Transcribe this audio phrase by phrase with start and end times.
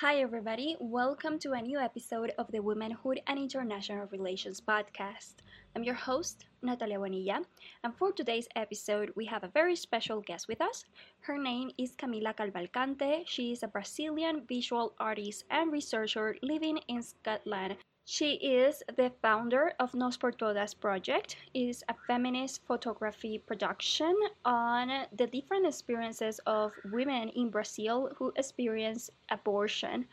[0.00, 0.78] Hi, everybody.
[0.80, 5.44] Welcome to a new episode of the Womanhood and International Relations podcast.
[5.76, 7.42] I'm your host, Natalia Bonilla,
[7.84, 10.86] and for today's episode, we have a very special guest with us.
[11.20, 13.24] Her name is Camila Cavalcante.
[13.26, 17.76] She is a Brazilian visual artist and researcher living in Scotland.
[18.10, 21.36] She is the founder of Nos por Todas project.
[21.54, 28.32] It is a feminist photography production on the different experiences of women in Brazil who
[28.34, 30.08] experience abortion.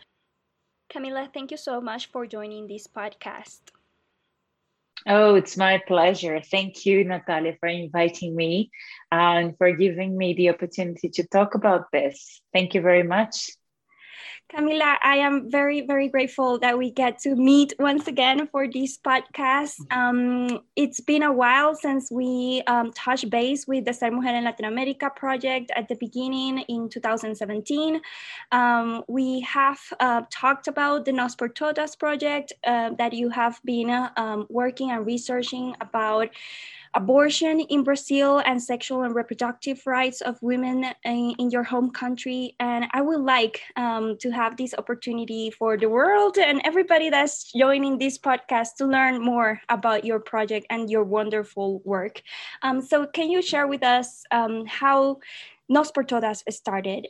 [0.93, 3.61] Camila, thank you so much for joining this podcast.
[5.07, 6.39] Oh, it's my pleasure.
[6.39, 8.69] Thank you, Natalia, for inviting me
[9.11, 12.41] and for giving me the opportunity to talk about this.
[12.53, 13.49] Thank you very much.
[14.53, 18.97] Camila, I am very, very grateful that we get to meet once again for this
[18.97, 19.75] podcast.
[19.91, 24.45] Um, it's been a while since we um, touched base with the Ser Mujer en
[24.45, 27.99] Latinoamérica project at the beginning in 2017.
[28.53, 33.59] Um, we have uh, talked about the Nos por Todas project uh, that you have
[33.65, 36.29] been uh, working and researching about
[36.97, 42.55] abortion in Brazil and sexual and reproductive rights of women in, in your home country.
[42.59, 47.53] And I would like um, to have this opportunity for the world and everybody that's
[47.53, 52.23] joining this podcast to learn more about your project and your wonderful work.
[52.63, 55.19] Um, so, can you share with us um, how
[55.69, 57.07] Nos por Todas started?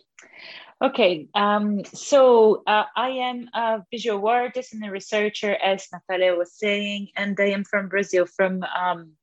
[0.82, 6.54] Okay, um, so uh, I am a visual artist and a researcher, as Natalia was
[6.54, 9.14] saying, and I am from Brazil, from um,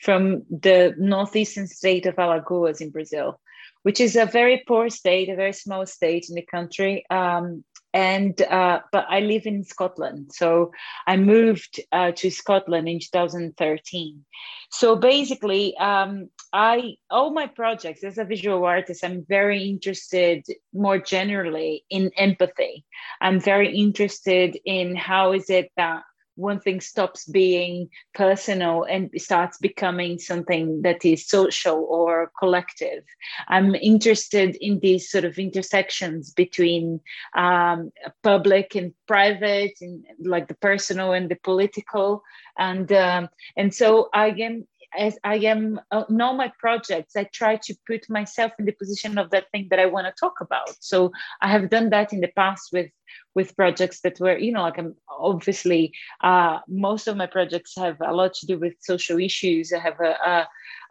[0.00, 3.40] from the northeastern state of Alagoas in Brazil,
[3.82, 7.04] which is a very poor state, a very small state in the country.
[7.10, 7.64] Um,
[7.96, 10.70] and uh, but I live in Scotland, so
[11.06, 14.22] I moved uh, to Scotland in 2013.
[14.70, 20.98] So basically, um, I all my projects as a visual artist, I'm very interested more
[20.98, 22.84] generally in empathy.
[23.22, 26.02] I'm very interested in how is it that
[26.36, 33.02] one thing stops being personal and starts becoming something that is social or collective.
[33.48, 37.00] I'm interested in these sort of intersections between
[37.34, 37.90] um,
[38.22, 42.22] public and private, and like the personal and the political,
[42.58, 44.66] and um, and so I am
[44.98, 49.18] as I am uh, all my projects, I try to put myself in the position
[49.18, 50.70] of that thing that I want to talk about.
[50.80, 52.90] So I have done that in the past with
[53.34, 55.92] with projects that were, you know, like I'm obviously
[56.22, 59.72] uh, most of my projects have a lot to do with social issues.
[59.72, 60.48] I have a, a,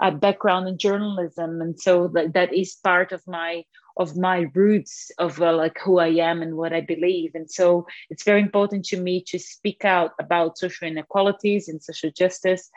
[0.07, 3.63] a background in journalism, and so that, that is part of my
[3.97, 7.31] of my roots of uh, like who I am and what I believe.
[7.35, 12.11] And so it's very important to me to speak out about social inequalities and social
[12.11, 12.69] justice.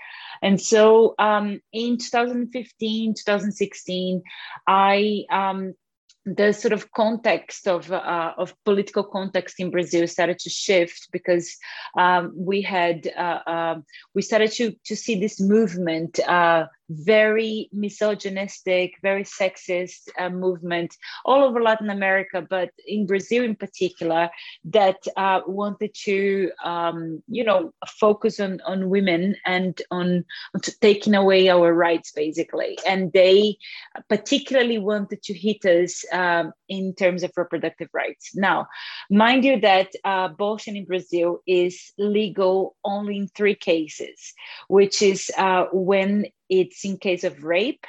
[0.43, 4.23] And so um, in 2015, 2016,
[4.67, 5.75] I um,
[6.37, 11.57] the sort of context of uh, of political context in Brazil started to shift because
[11.97, 13.75] um, we had uh, uh,
[14.15, 21.45] we started to to see this movement uh, very misogynistic, very sexist uh, movement all
[21.45, 24.31] over Latin America, but in Brazil in particular,
[24.65, 31.15] that uh, wanted to, um, you know, focus on, on women and on, on taking
[31.15, 32.79] away our rights, basically.
[32.87, 33.57] And they
[34.09, 38.35] particularly wanted to hit us um, in terms of reproductive rights.
[38.35, 38.67] Now,
[39.11, 44.33] mind you that uh, abortion in Brazil is legal only in three cases,
[44.69, 47.85] which is uh, when it's in case of rape.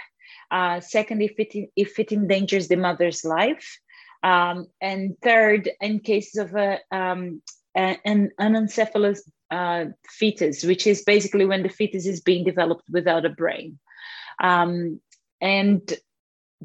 [0.51, 3.79] Uh, second, if it, if it endangers the mother's life.
[4.23, 7.41] Um, and third, in cases of a, um,
[7.75, 9.19] an anencephalous
[9.51, 13.79] uh, fetus, which is basically when the fetus is being developed without a brain.
[14.41, 14.99] Um,
[15.41, 15.81] and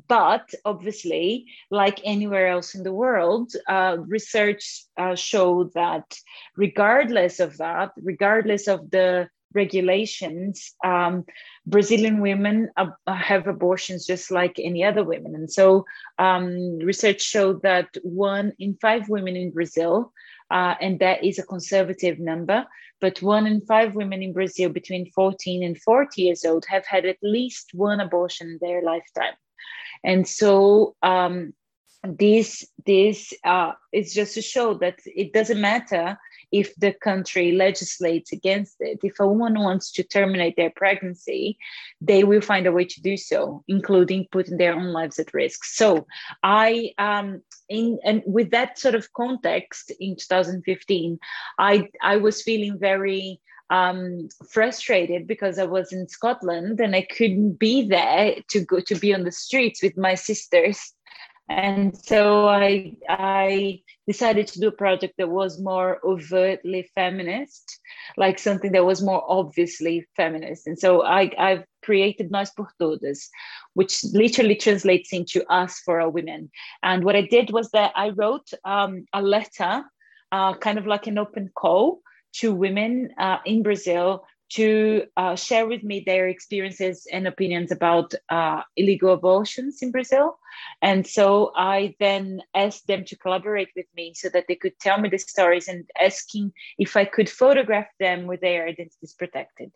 [0.09, 6.19] but obviously, like anywhere else in the world, uh, research uh, showed that
[6.57, 11.25] regardless of that, regardless of the regulations, um,
[11.67, 15.35] Brazilian women uh, have abortions just like any other women.
[15.35, 15.85] And so
[16.19, 20.13] um, research showed that one in five women in Brazil,
[20.51, 22.67] uh, and that is a conservative number,
[23.01, 27.07] but one in five women in Brazil between 14 and 40 years old have had
[27.07, 29.35] at least one abortion in their lifetime.
[30.05, 31.55] And so um,
[32.03, 36.19] this this uh, is just to show that it doesn't matter
[36.55, 39.01] if the country legislates against it.
[39.03, 41.59] If a woman wants to terminate their pregnancy,
[42.01, 45.65] they will find a way to do so, including putting their own lives at risk.
[45.65, 46.07] So
[46.45, 51.19] I um in and with that sort of context in 2015,
[51.59, 53.41] I I was feeling very
[53.71, 58.95] um, frustrated because I was in Scotland and I couldn't be there to go to
[58.95, 60.93] be on the streets with my sisters
[61.49, 67.81] and so I I decided to do a project that was more overtly feminist,
[68.17, 70.67] like something that was more obviously feminist.
[70.67, 73.29] And so I I've created Nós por Todas,
[73.75, 76.51] which literally translates into Us for our Women.
[76.83, 79.85] And what I did was that I wrote um, a letter,
[80.33, 82.01] uh, kind of like an open call
[82.37, 88.15] to women uh, in Brazil to uh, share with me their experiences and opinions about
[88.29, 90.39] uh, illegal abortions in Brazil.
[90.81, 95.01] And so I then asked them to collaborate with me so that they could tell
[95.01, 99.73] me the stories and asking if I could photograph them with their identities protected.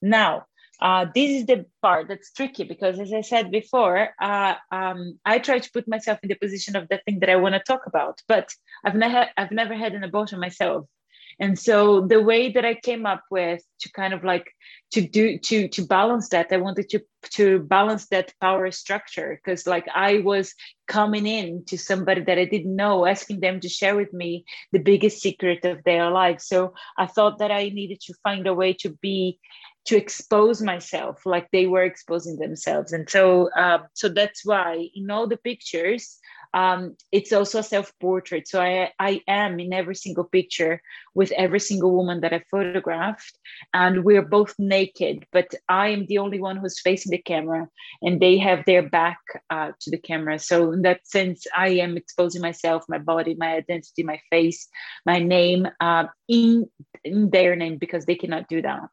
[0.00, 0.46] Now,
[0.80, 5.38] uh, this is the part that's tricky because, as I said before, uh, um, I
[5.38, 7.86] try to put myself in the position of the thing that I want to talk
[7.86, 8.52] about, but
[8.84, 10.86] I've never, I've never had an abortion myself
[11.40, 14.46] and so the way that i came up with to kind of like
[14.90, 17.00] to do to to balance that i wanted to
[17.30, 20.54] to balance that power structure because like i was
[20.86, 24.78] coming in to somebody that i didn't know asking them to share with me the
[24.78, 26.40] biggest secret of their life.
[26.40, 29.38] So i thought that i needed to find a way to be
[29.86, 32.92] to expose myself like they were exposing themselves.
[32.92, 36.18] And so uh, so that's why in all the pictures
[36.54, 38.46] um, it's also a self-portrait.
[38.46, 40.80] So I, I am in every single picture
[41.14, 43.36] with every single woman that I photographed,
[43.72, 47.68] and we're both naked, but I am the only one who's facing the camera,
[48.02, 49.18] and they have their back
[49.50, 50.38] uh, to the camera.
[50.38, 54.68] So in that sense, I am exposing myself, my body, my identity, my face,
[55.04, 56.70] my name uh, in
[57.02, 58.88] in their name because they cannot do that.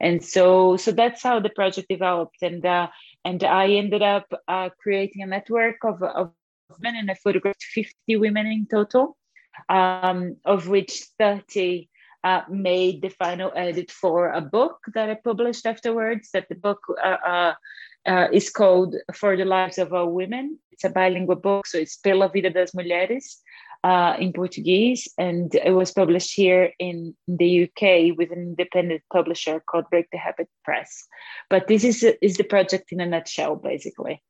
[0.00, 2.88] And so, so that's how the project developed, and uh,
[3.24, 6.32] and I ended up uh, creating a network of, of
[6.80, 9.16] men, and I photographed 50 women in total,
[9.68, 11.88] um, of which 30
[12.24, 16.30] uh, made the final edit for a book that I published afterwards.
[16.32, 17.54] That the book uh, uh,
[18.06, 20.58] uh, is called For the Lives of All Women.
[20.70, 23.40] It's a bilingual book, so it's Pela Vida das Mulheres
[23.84, 29.60] uh, in Portuguese, and it was published here in the UK with an independent publisher
[29.60, 31.06] called Break the Habit Press.
[31.50, 34.22] But this is is the project in a nutshell, basically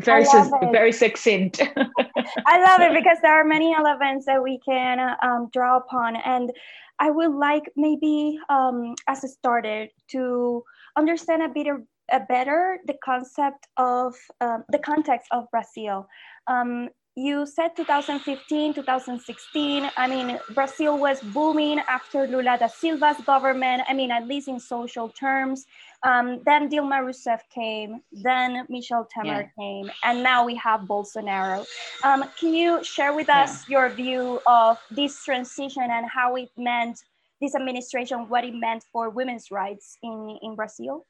[0.00, 0.24] very
[0.72, 1.60] very succinct.
[2.46, 6.50] I love it because there are many elements that we can um, draw upon and
[6.98, 10.62] i would like maybe um, as a starter to
[10.96, 11.66] understand a bit
[12.12, 16.06] a better the concept of um, the context of brazil.
[16.46, 19.90] Um, you said 2015, 2016.
[19.96, 23.82] I mean, Brazil was booming after Lula da Silva's government.
[23.88, 25.66] I mean, at least in social terms.
[26.02, 29.48] Um, then Dilma Rousseff came, then Michel Temer yeah.
[29.58, 31.66] came, and now we have Bolsonaro.
[32.02, 33.78] Um, can you share with us yeah.
[33.78, 37.04] your view of this transition and how it meant,
[37.42, 41.06] this administration, what it meant for women's rights in, in Brazil?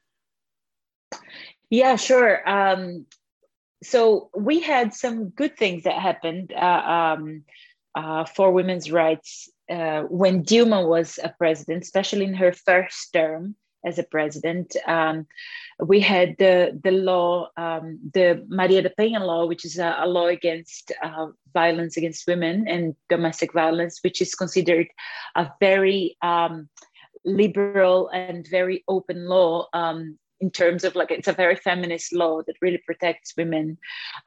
[1.69, 2.47] Yeah, sure.
[2.49, 3.05] Um,
[3.83, 7.43] so we had some good things that happened uh, um,
[7.95, 13.55] uh, for women's rights uh, when Dilma was a president, especially in her first term
[13.85, 14.75] as a president.
[14.85, 15.25] Um,
[15.79, 20.07] we had the the law, um, the Maria da Penha law, which is a, a
[20.07, 24.87] law against uh, violence against women and domestic violence, which is considered
[25.35, 26.69] a very um,
[27.25, 32.41] liberal and very open law um, in terms of like it's a very feminist law
[32.47, 33.77] that really protects women.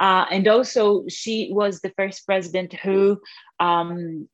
[0.00, 3.20] Uh, and also she was the first president who
[3.60, 4.28] um,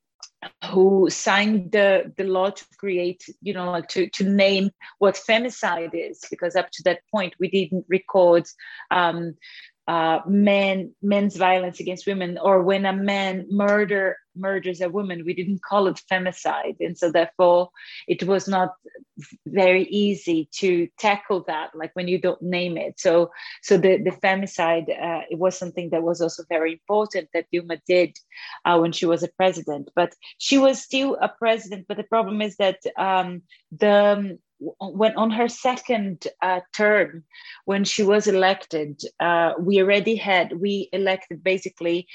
[0.70, 5.90] who signed the, the law to create, you know, like to, to name what femicide
[5.92, 8.46] is, because up to that point we didn't record
[8.90, 9.34] um,
[9.90, 15.34] uh, men men's violence against women or when a man murder murders a woman we
[15.34, 16.76] didn't call it femicide.
[16.78, 17.70] And so therefore
[18.06, 18.70] it was not
[19.46, 23.00] very easy to tackle that like when you don't name it.
[23.00, 23.32] So
[23.62, 27.80] so the the femicide uh, it was something that was also very important that Dilma
[27.84, 28.16] did
[28.64, 29.90] uh, when she was a president.
[29.96, 33.42] But she was still a president but the problem is that um,
[33.72, 37.24] the when on her second uh, term,
[37.64, 42.06] when she was elected, uh, we already had we elected basically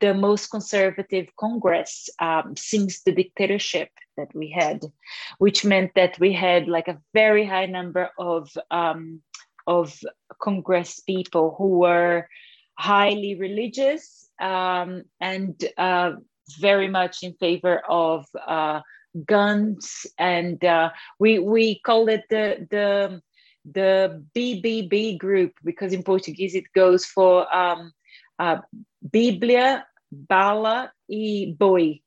[0.00, 4.84] the most conservative Congress um, since the dictatorship that we had,
[5.38, 9.22] which meant that we had like a very high number of um,
[9.66, 9.98] of
[10.40, 12.26] Congress people who were
[12.74, 16.12] highly religious um, and uh,
[16.58, 18.80] very much in favor of uh,
[19.26, 23.22] guns and uh, we we call it the the
[23.64, 27.92] the BBB group because in Portuguese it goes for um,
[28.38, 28.58] uh,
[29.08, 32.00] Bíblia, bala e boi.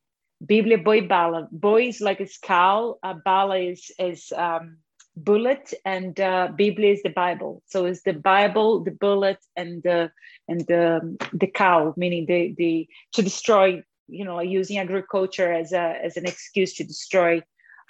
[0.45, 1.47] Bíblia, boi, bala.
[1.51, 2.97] Boi is like a cow.
[3.01, 4.77] Uh, bala is is um,
[5.15, 7.63] bullet and uh, Biblia is the Bible.
[7.67, 10.11] So it's the Bible, the bullet, and the
[10.47, 13.83] and the the cow, meaning the the to destroy.
[14.07, 17.41] You know, using agriculture as a as an excuse to destroy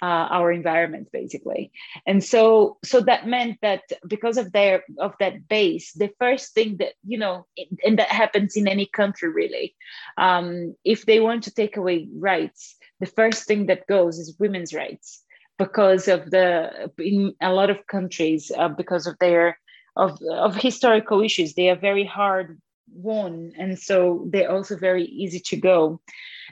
[0.02, 1.72] uh, our environment basically.
[2.06, 6.76] And so so that meant that because of their of that base the first thing
[6.78, 7.46] that you know
[7.84, 9.74] and that happens in any country really
[10.18, 14.74] um, if they want to take away rights the first thing that goes is women's
[14.74, 15.22] rights
[15.58, 19.58] because of the in a lot of countries uh, because of their
[19.96, 21.54] of of historical issues.
[21.54, 22.60] They are very hard
[22.92, 23.52] won.
[23.58, 26.00] And so they're also very easy to go.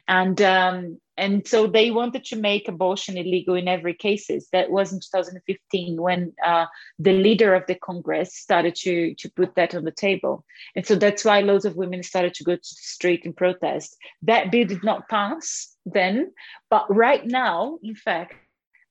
[0.06, 4.48] And um, and so they wanted to make abortion illegal in every cases.
[4.52, 6.66] That was in 2015 when uh,
[6.98, 10.44] the leader of the congress started to to put that on the table.
[10.74, 13.96] And so that's why loads of women started to go to the street and protest.
[14.22, 16.32] That bill did not pass then
[16.70, 18.34] but right now in fact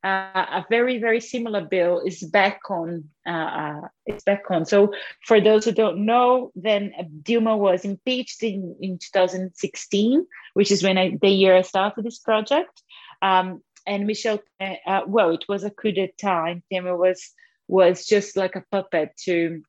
[0.04, 4.66] uh, a very very similar bill is back on uh, uh, it's back on.
[4.66, 4.94] So
[5.26, 6.92] for those who don't know then
[7.24, 12.20] dilma was impeached in, in 2016 which is when I, the year i started this
[12.20, 12.82] project.
[13.22, 17.32] Um, and Michel uh, well it was a coup d'etat dilma was
[17.68, 19.64] was just like a puppet to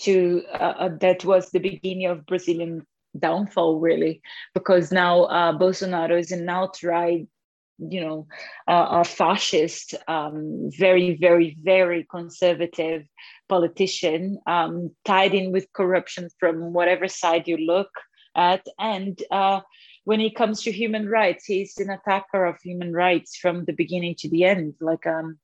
[0.00, 2.86] to uh, uh, that was the beginning of brazilian
[3.18, 4.20] downfall really
[4.54, 7.28] because now bolsonaro is an outright
[7.78, 8.26] you know,
[8.68, 13.06] uh, a fascist, um, very, very, very conservative
[13.48, 17.90] politician, um, tied in with corruption from whatever side you look
[18.36, 18.64] at.
[18.78, 19.60] And uh,
[20.04, 24.14] when it comes to human rights, he's an attacker of human rights from the beginning
[24.18, 24.74] to the end.
[24.80, 25.38] Like, um,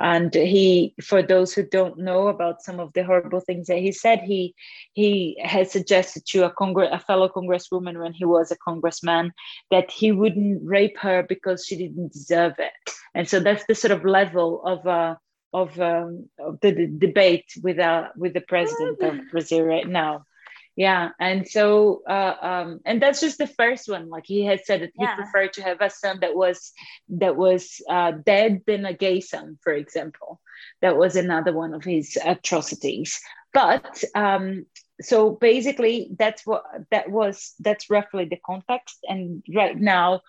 [0.00, 3.92] and he, for those who don't know about some of the horrible things that he
[3.92, 4.54] said, he
[4.92, 9.32] he has suggested to a congress, a fellow congresswoman when he was a congressman,
[9.70, 12.72] that he wouldn't rape her because she didn't deserve it.
[13.14, 14.86] And so that's the sort of level of.
[14.86, 15.16] Uh,
[15.54, 20.24] of, um, of the, the, debate with uh, with the president of Brazil right now
[20.76, 24.82] yeah and so uh, um, and that's just the first one like he had said
[24.82, 25.16] that he yeah.
[25.16, 26.72] preferred to have a son that was
[27.08, 30.40] that was uh, dead than a gay son for example.
[30.80, 33.20] That was another one of his atrocities.
[33.54, 34.66] But um,
[35.00, 38.98] so basically that's what that was that's roughly the context.
[39.08, 40.22] And right now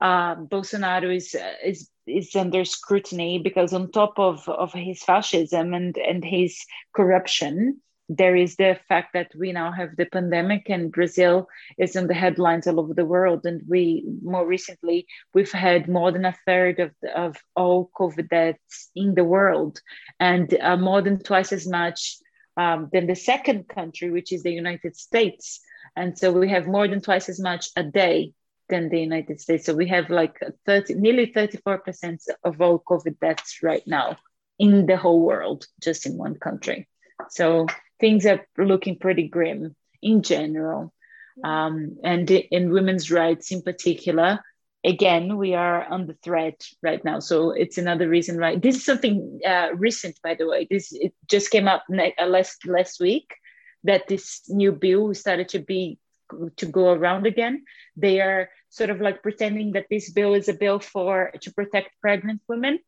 [0.00, 5.96] uh, Bolsonaro is is is under scrutiny because on top of of his fascism and
[5.96, 6.64] and his
[6.94, 12.06] corruption there is the fact that we now have the pandemic and Brazil is in
[12.06, 13.44] the headlines all over the world.
[13.44, 18.28] And we more recently we've had more than a third of, the, of all COVID
[18.30, 19.80] deaths in the world,
[20.18, 22.16] and uh, more than twice as much
[22.56, 25.60] um, than the second country, which is the United States.
[25.94, 28.32] And so we have more than twice as much a day
[28.68, 29.66] than the United States.
[29.66, 34.16] So we have like 30, nearly 34% of all COVID deaths right now
[34.58, 36.88] in the whole world, just in one country.
[37.30, 37.66] So
[38.00, 40.92] things are looking pretty grim in general.
[41.44, 44.40] Um, and in women's rights in particular,
[44.84, 47.20] again, we are under threat right now.
[47.20, 50.66] So it's another reason why this is something uh, recent, by the way.
[50.68, 53.34] This it just came up uh, last last week
[53.84, 55.98] that this new bill started to be
[56.56, 57.64] to go around again.
[57.96, 62.00] They are sort of like pretending that this bill is a bill for to protect
[62.00, 62.80] pregnant women.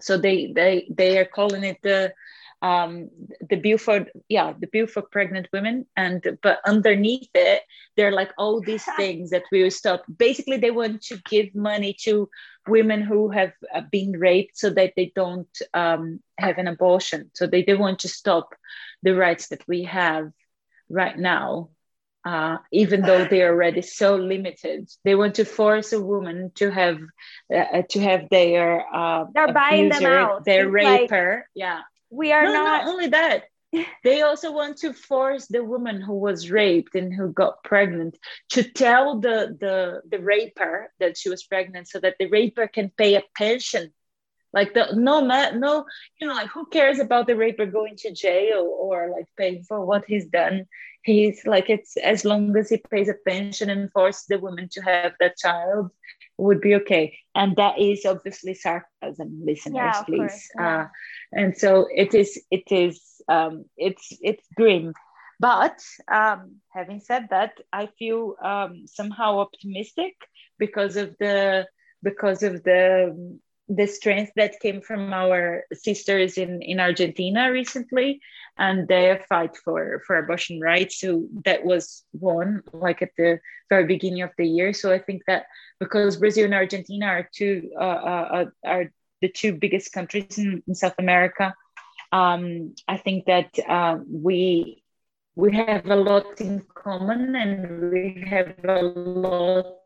[0.00, 2.12] So they they they are calling it the
[2.64, 3.10] um,
[3.50, 5.86] the bill for yeah the bill for pregnant women.
[5.96, 7.62] And but underneath it
[7.96, 10.04] they're like all these things that we will stop.
[10.18, 12.30] Basically they want to give money to
[12.68, 17.30] women who have uh, been raped so that they don't um, have an abortion.
[17.34, 18.54] So they, they want to stop
[19.02, 20.32] the rights that we have
[20.88, 21.70] right now
[22.24, 24.88] uh, even though they are already so limited.
[25.04, 26.98] They want to force a woman to have
[27.54, 30.44] uh, to have their uh, they're buying them out.
[30.44, 31.82] Their it's raper, like, yeah,
[32.14, 32.84] we are no, not...
[32.84, 33.44] not only that
[34.04, 38.16] they also want to force the woman who was raped and who got pregnant
[38.50, 42.90] to tell the the the raper that she was pregnant so that the raper can
[42.96, 43.92] pay a pension.
[44.52, 45.84] Like the no man no
[46.20, 49.84] you know like who cares about the raper going to jail or like paying for
[49.84, 50.66] what he's done
[51.04, 54.80] he's like it's as long as he pays a pension and forces the woman to
[54.82, 55.90] have that child
[56.38, 57.16] would be okay.
[57.34, 60.50] And that is obviously sarcasm listeners yeah, please.
[60.58, 60.82] yeah.
[60.82, 60.86] uh,
[61.32, 64.92] and so it is it is um, it's it's grim.
[65.40, 65.78] But
[66.10, 70.14] um, having said that i feel um, somehow optimistic
[70.58, 71.66] because of the
[72.02, 78.20] because of the the strength that came from our sisters in, in Argentina recently
[78.58, 81.00] and their fight for, for abortion rights.
[81.00, 83.40] So that was won like at the
[83.70, 84.72] very beginning of the year.
[84.74, 85.46] So I think that
[85.80, 88.92] because Brazil and Argentina are two uh, uh, uh are
[89.22, 91.54] the two biggest countries in, in South America.
[92.12, 94.82] Um, I think that uh, we
[95.36, 99.83] we have a lot in common and we have a lot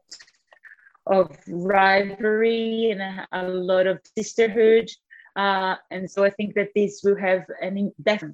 [1.09, 4.91] of rivalry and a, a lot of sisterhood.
[5.37, 8.25] Uh, and so I think that this will have an impact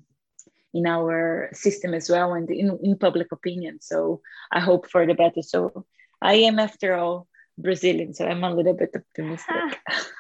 [0.73, 3.79] in our system as well and in, in public opinion.
[3.81, 5.43] So I hope for the better.
[5.43, 5.87] So
[6.21, 9.79] I am, after all, Brazilian, so I'm a little bit optimistic.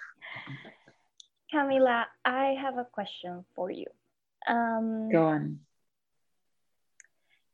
[1.52, 3.86] Camila, I have a question for you.
[4.46, 5.60] Um, Go on.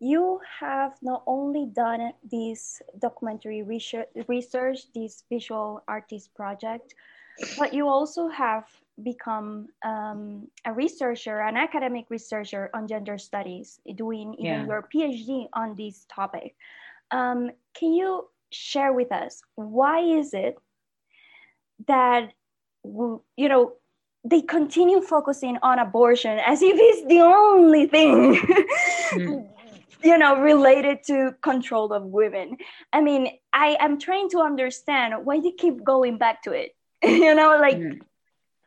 [0.00, 6.95] You have not only done this documentary research, research this visual artist project,
[7.59, 8.64] but you also have
[9.02, 14.66] become um, a researcher, an academic researcher on gender studies, doing even yeah.
[14.66, 16.54] your PhD on this topic.
[17.11, 20.59] Um, can you share with us why is it
[21.87, 22.33] that
[22.85, 23.73] you know
[24.25, 29.49] they continue focusing on abortion as if it's the only thing mm.
[30.02, 32.57] you know related to control of women.
[32.92, 37.35] I mean i am trying to understand why you keep going back to it you
[37.35, 37.99] know like mm.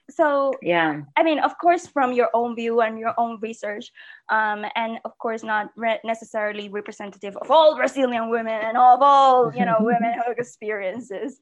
[0.09, 1.01] so yeah.
[1.15, 3.91] I mean of course from your own view and your own research
[4.29, 9.53] um, and of course not re- necessarily representative of all brazilian women and of all
[9.55, 11.39] you know women who experiences.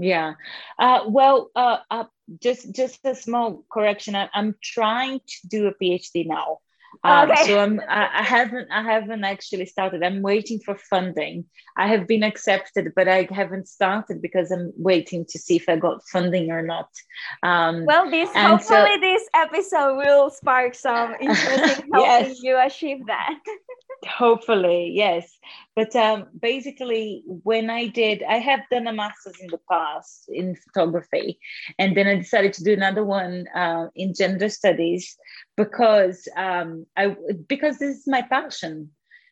[0.00, 0.34] Yeah.
[0.78, 2.04] Uh, well uh, uh,
[2.40, 4.14] just just a small correction.
[4.14, 6.58] I, i'm trying to do a phd now
[7.04, 7.46] um, okay.
[7.46, 10.02] So I'm, I, haven't I haven't actually started.
[10.02, 11.44] I'm waiting for funding.
[11.76, 15.76] I have been accepted, but I haven't started because I'm waiting to see if I
[15.76, 16.88] got funding or not.
[17.42, 22.42] Um, well, this hopefully so, this episode will spark some interest in helping yes.
[22.42, 23.38] you achieve that.
[24.06, 25.38] hopefully, yes.
[25.74, 30.56] But um, basically, when I did, I have done a master's in the past in
[30.56, 31.38] photography,
[31.78, 35.16] and then I decided to do another one uh, in gender studies
[35.56, 38.90] because um, I because this is my passion.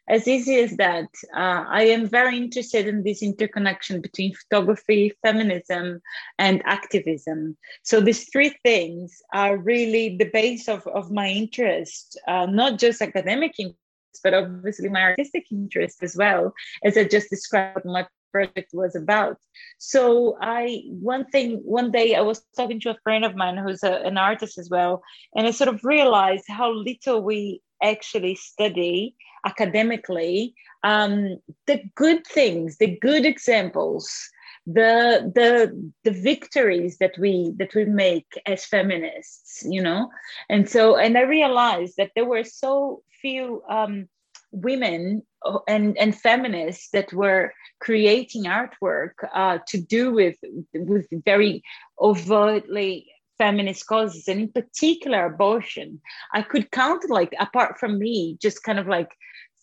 [0.08, 6.00] As easy as that, uh, I am very interested in this interconnection between photography, feminism,
[6.38, 7.56] and activism.
[7.82, 13.02] So these three things are really the base of, of my interest, uh, not just
[13.02, 13.80] academic interest
[14.22, 18.94] but obviously my artistic interest as well, as I just described what my project was
[18.94, 19.38] about.
[19.78, 23.82] So I one thing one day I was talking to a friend of mine who's
[23.82, 25.02] a, an artist as well,
[25.34, 32.78] and I sort of realized how little we actually study academically um, the good things,
[32.78, 34.30] the good examples
[34.66, 40.10] the the the victories that we that we make as feminists you know?
[40.48, 44.08] And so and i realized that there were so few um,
[44.52, 50.36] women uh, and and feminists that were creating artwork uh, to do with
[50.74, 51.62] with very
[52.00, 53.06] overtly
[53.38, 56.00] feminist causes and in particular abortion.
[56.32, 59.10] I could count like apart from me just kind of like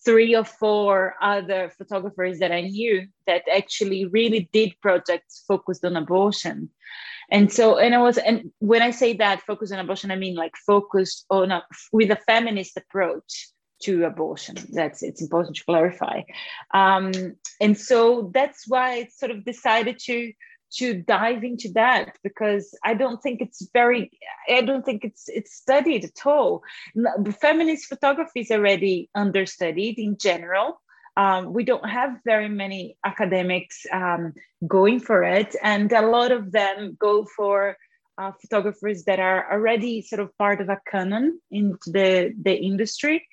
[0.06, 5.96] three or four other photographers that I knew that actually really did projects focused on
[5.96, 6.70] abortion.
[7.32, 10.36] And so, and I was, and when I say that focused on abortion, I mean
[10.36, 13.50] like focused on a, with a feminist approach
[13.84, 14.56] to abortion.
[14.72, 16.22] That's it's important to clarify.
[16.74, 17.12] Um,
[17.60, 20.32] and so that's why I sort of decided to
[20.78, 24.12] to dive into that because I don't think it's very,
[24.50, 26.64] I don't think it's it's studied at all.
[27.40, 30.82] Feminist photography is already understudied in general.
[31.16, 34.34] Um, we don't have very many academics um,
[34.68, 37.78] going for it, and a lot of them go for
[38.18, 43.28] uh, photographers that are already sort of part of a canon in the the industry.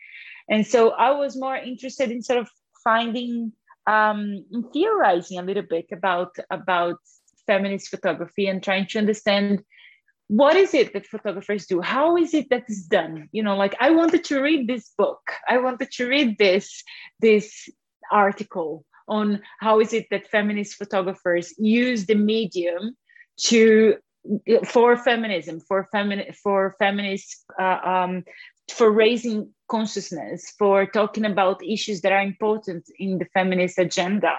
[0.48, 2.50] And so I was more interested in sort of
[2.84, 3.52] finding
[3.86, 6.98] um, theorizing a little bit about about
[7.50, 9.64] feminist photography and trying to understand
[10.28, 11.80] what is it that photographers do?
[11.80, 13.28] How is it that is done?
[13.32, 15.22] You know like i wanted to read this book.
[15.54, 16.66] I wanted to read this
[17.26, 17.68] this
[18.26, 19.26] article on
[19.64, 22.82] how is it that feminist photographers use the medium
[23.48, 23.96] to
[24.74, 28.12] for feminism for feminine for feminist uh, um,
[28.78, 29.38] for raising
[29.74, 34.34] consciousness for talking about issues that are important in the feminist agenda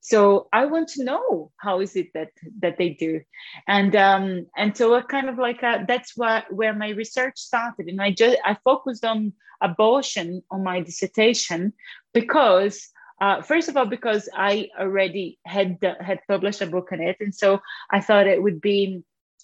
[0.00, 2.30] so i want to know how is it that
[2.60, 3.20] that they do?
[3.66, 7.88] And um and so I kind of like uh, that's what where my research started.
[7.88, 11.72] And i just i focused on abortion on my dissertation
[12.14, 12.88] because
[13.20, 17.16] uh, first of all because i already had had published a book on it.
[17.20, 19.02] And so i thought it would be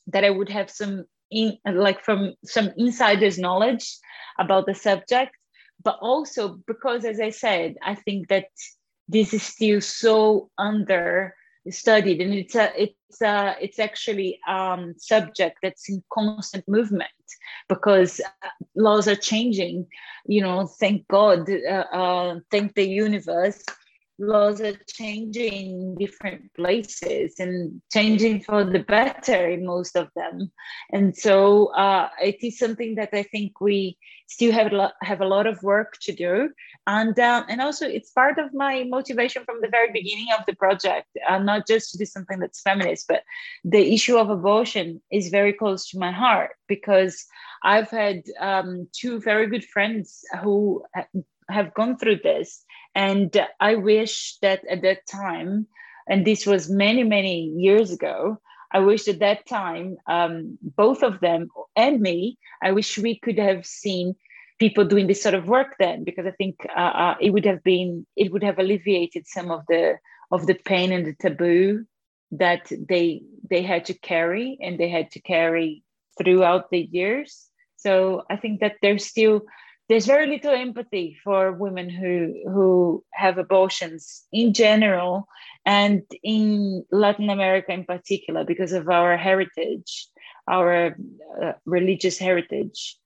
[0.08, 3.98] that i would have some in like from some insiders knowledge
[4.38, 5.32] about the subject.
[5.82, 8.46] But also because as i said i think that
[9.08, 11.34] this is still so under
[11.70, 17.08] studied and it's a it's a it's actually um subject that's in constant movement
[17.68, 19.86] because uh, laws are changing.
[20.26, 23.62] You know thank god uh, uh, thank the universe
[24.18, 30.52] laws are changing in different places and changing for the better in most of them.
[30.92, 35.20] And so uh, it is something that I think we still have a lot, have
[35.20, 36.50] a lot of work to do.
[36.86, 40.54] And uh, and also it's part of my motivation from the very beginning of the
[40.54, 43.22] project, uh, not just to do something that's feminist, but
[43.64, 47.26] the issue of abortion is very close to my heart because
[47.62, 50.84] I've had um, two very good friends who
[51.50, 55.66] have gone through this and I wish that at that time,
[56.08, 58.38] and this was many, many years ago,
[58.72, 63.38] I wish at that time, um, both of them and me, I wish we could
[63.38, 64.14] have seen
[64.58, 67.62] people doing this sort of work then, because I think uh, uh, it would have
[67.62, 69.94] been, it would have alleviated some of the
[70.30, 71.84] of the pain and the taboo
[72.32, 75.84] that they they had to carry and they had to carry
[76.18, 77.46] throughout the years.
[77.76, 79.42] So I think that there's still
[79.88, 85.26] there's very little empathy for women who who have abortions in general
[85.66, 90.08] and in latin america in particular because of our heritage
[90.48, 90.96] our
[91.42, 92.96] uh, religious heritage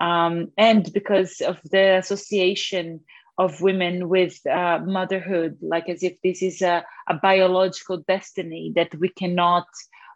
[0.00, 3.00] um, and because of the association
[3.38, 8.94] of women with uh, motherhood like as if this is a, a biological destiny that
[8.96, 9.66] we cannot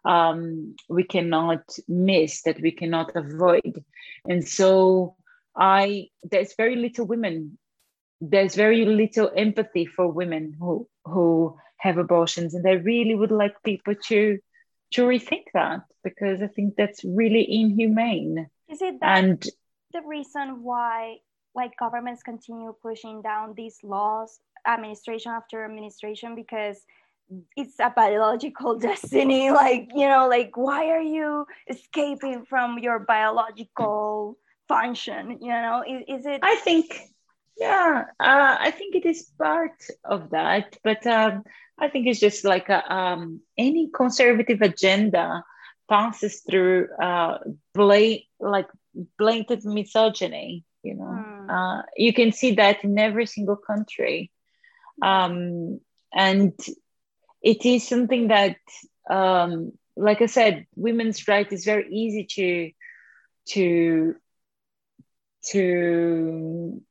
[0.05, 3.83] um, we cannot miss that we cannot avoid.
[4.27, 5.15] And so
[5.55, 7.57] I there's very little women.
[8.19, 13.55] There's very little empathy for women who who have abortions, and I really would like
[13.63, 14.37] people to
[14.91, 18.47] to rethink that because I think that's really inhumane.
[18.69, 19.41] Is it that and
[19.93, 21.17] the reason why
[21.55, 26.77] like governments continue pushing down these laws, administration after administration, because
[27.55, 34.37] it's a biological destiny like you know like why are you escaping from your biological
[34.73, 35.83] function you know?
[35.93, 36.87] Is, is it i think
[37.57, 41.43] yeah uh, i think it is part of that but um,
[41.79, 45.43] i think it's just like a, um, any conservative agenda
[45.89, 47.37] passes through uh,
[47.73, 48.69] bla- like
[49.17, 51.03] blatant misogyny you know?
[51.03, 51.49] Mm.
[51.49, 54.31] uh, you can see that in every single country.
[55.01, 55.79] Um,
[56.13, 56.53] and
[57.41, 58.57] it is something that
[59.09, 62.71] um, like i said women's right is very easy to
[63.53, 64.15] to
[65.49, 66.81] to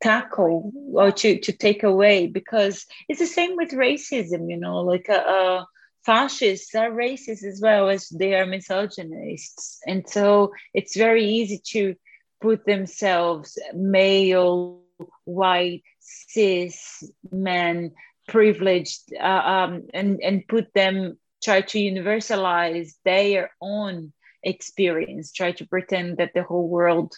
[0.00, 5.08] tackle or to, to take away because it's the same with racism you know like
[5.08, 5.64] uh, uh,
[6.08, 9.80] fascists are racist as well as they are misogynists.
[9.86, 11.96] And so it's very easy to
[12.40, 14.80] put themselves male
[15.26, 17.92] white cis men
[18.26, 25.66] privileged uh, um, and and put them try to universalize their own experience try to
[25.66, 27.12] pretend that the whole world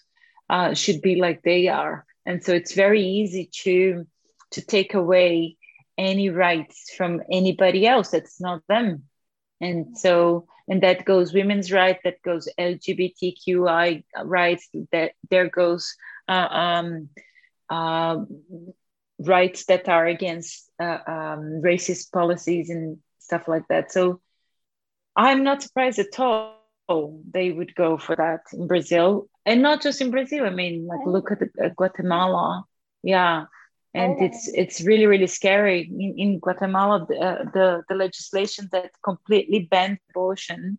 [0.51, 2.05] uh, should be like they are.
[2.27, 4.07] And so it's very easy to
[4.53, 5.57] to take away
[5.97, 8.11] any rights from anybody else.
[8.11, 9.05] That's not them.
[9.61, 15.97] And so and that goes women's rights that goes lgbtqi rights that there goes
[16.29, 17.09] uh, um,
[17.69, 18.17] uh,
[19.19, 23.93] rights that are against uh, um, racist policies and stuff like that.
[23.93, 24.21] So
[25.17, 30.01] i'm not surprised at all they would go for that in brazil and not just
[30.01, 30.45] in Brazil.
[30.45, 32.65] I mean, like look at, at Guatemala,
[33.03, 33.45] yeah,
[33.95, 34.25] and oh.
[34.25, 37.07] it's it's really really scary in, in Guatemala.
[37.09, 40.79] The, uh, the the legislation that completely banned abortion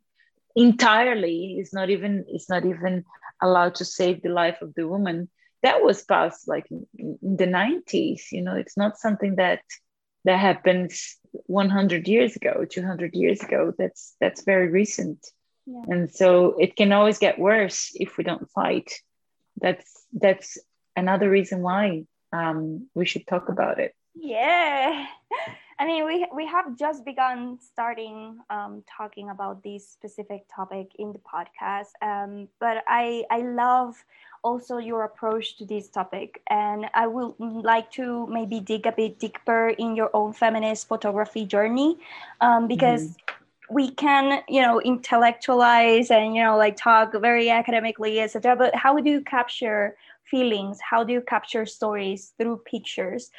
[0.56, 3.04] entirely is not even is not even
[3.42, 5.30] allowed to save the life of the woman.
[5.64, 8.28] That was passed like in, in the nineties.
[8.32, 9.62] You know, it's not something that
[10.24, 15.26] that happens 100 years ago 200 years ago that's that's very recent
[15.66, 15.84] yeah.
[15.88, 18.92] and so it can always get worse if we don't fight.
[19.60, 20.58] That's that's
[20.96, 23.94] another reason why um, we should talk about it.
[24.16, 25.06] Yeah.
[25.80, 31.12] I mean we we have just begun starting um, talking about this specific topic in
[31.12, 33.96] the podcast um, but i i love
[34.44, 36.42] also your approach to this topic.
[36.52, 41.46] And i would like to maybe dig a bit deeper in your own feminist photography
[41.46, 41.98] journey
[42.42, 48.20] um, because mm-hmm we can you know intellectualize and you know like talk very academically
[48.20, 49.96] etc but how do you capture
[50.30, 53.32] feelings how do you capture stories through pictures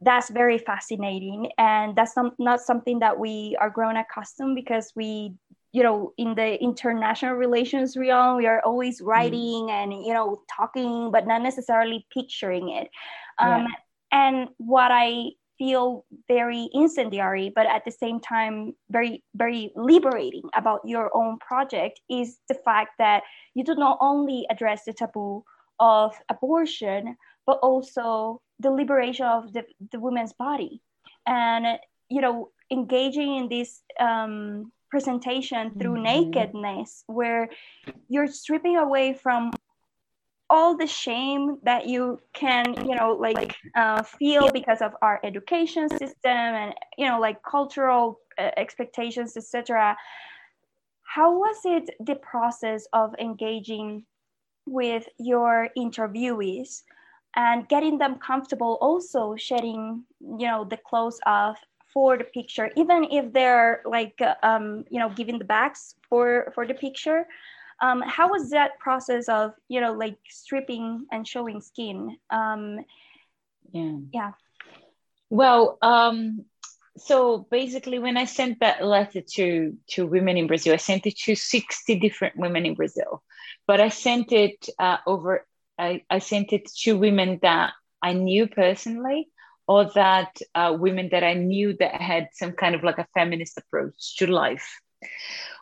[0.00, 5.34] that's very fascinating and that's some, not something that we are grown accustomed because we
[5.72, 9.10] you know in the international relations realm we are always mm-hmm.
[9.10, 9.70] writing mm.
[9.70, 12.88] and you know talking but not necessarily picturing it
[13.38, 13.68] um, yeah.
[14.12, 15.26] and what i
[15.58, 22.00] feel very incendiary, but at the same time, very, very liberating about your own project
[22.08, 25.44] is the fact that you do not only address the taboo
[25.80, 27.16] of abortion,
[27.46, 30.80] but also the liberation of the, the woman's body.
[31.26, 36.32] And, you know, engaging in this um, presentation through mm-hmm.
[36.32, 37.48] nakedness, where
[38.08, 39.52] you're stripping away from
[40.50, 45.88] all the shame that you can you know like uh, feel because of our education
[45.88, 49.96] system and you know like cultural uh, expectations etc
[51.02, 54.04] how was it the process of engaging
[54.66, 56.82] with your interviewees
[57.36, 61.58] and getting them comfortable also shedding you know the clothes off
[61.92, 66.52] for the picture even if they're like uh, um, you know giving the backs for
[66.54, 67.26] for the picture
[67.80, 72.16] um, how was that process of you know like stripping and showing skin?
[72.30, 72.84] Um,
[73.72, 73.96] yeah.
[74.12, 74.32] yeah.
[75.30, 76.44] Well um,
[76.98, 81.16] so basically when i sent that letter to to women in brazil i sent it
[81.16, 83.22] to 60 different women in brazil.
[83.66, 85.46] But i sent it uh, over
[85.78, 89.28] I, I sent it to women that i knew personally
[89.66, 93.58] or that uh, women that i knew that had some kind of like a feminist
[93.58, 94.80] approach to life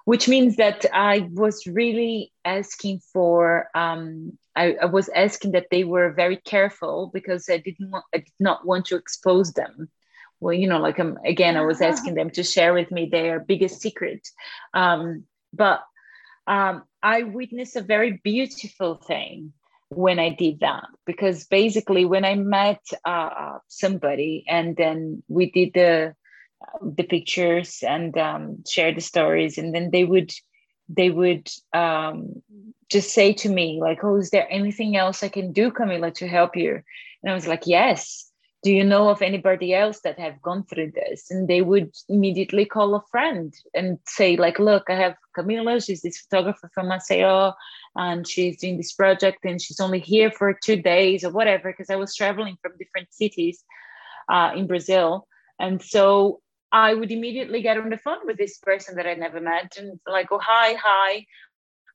[0.04, 3.68] which means that I was really asking for.
[3.74, 8.18] Um, I, I, was asking that they were very careful because I didn't want, I
[8.18, 9.90] did not want to expose them.
[10.40, 13.40] Well, you know, like um, again, I was asking them to share with me their
[13.40, 14.28] biggest secret.
[14.74, 15.82] Um, but
[16.46, 19.52] um, I witnessed a very beautiful thing
[19.88, 25.72] when I did that because basically when I met uh, somebody and then we did
[25.74, 26.14] the
[26.82, 29.58] the pictures and um, share the stories.
[29.58, 30.32] And then they would
[30.88, 32.42] they would um,
[32.88, 36.28] just say to me like oh is there anything else i can do camila to
[36.28, 36.80] help you?
[37.22, 38.30] And i was like yes.
[38.62, 41.30] Do you know of anybody else that have gone through this?
[41.30, 45.84] And they would immediately call a friend and say like look i have camila.
[45.84, 47.54] She's this photographer from maceió
[47.94, 51.90] and she's doing this project and she's only here for two days or whatever because
[51.90, 53.64] i was traveling from different cities
[54.28, 55.26] uh, in brazil.
[55.58, 56.40] And so
[56.72, 59.98] I would immediately get on the phone with this person that I never met and
[60.06, 61.26] like, oh, hi, hi.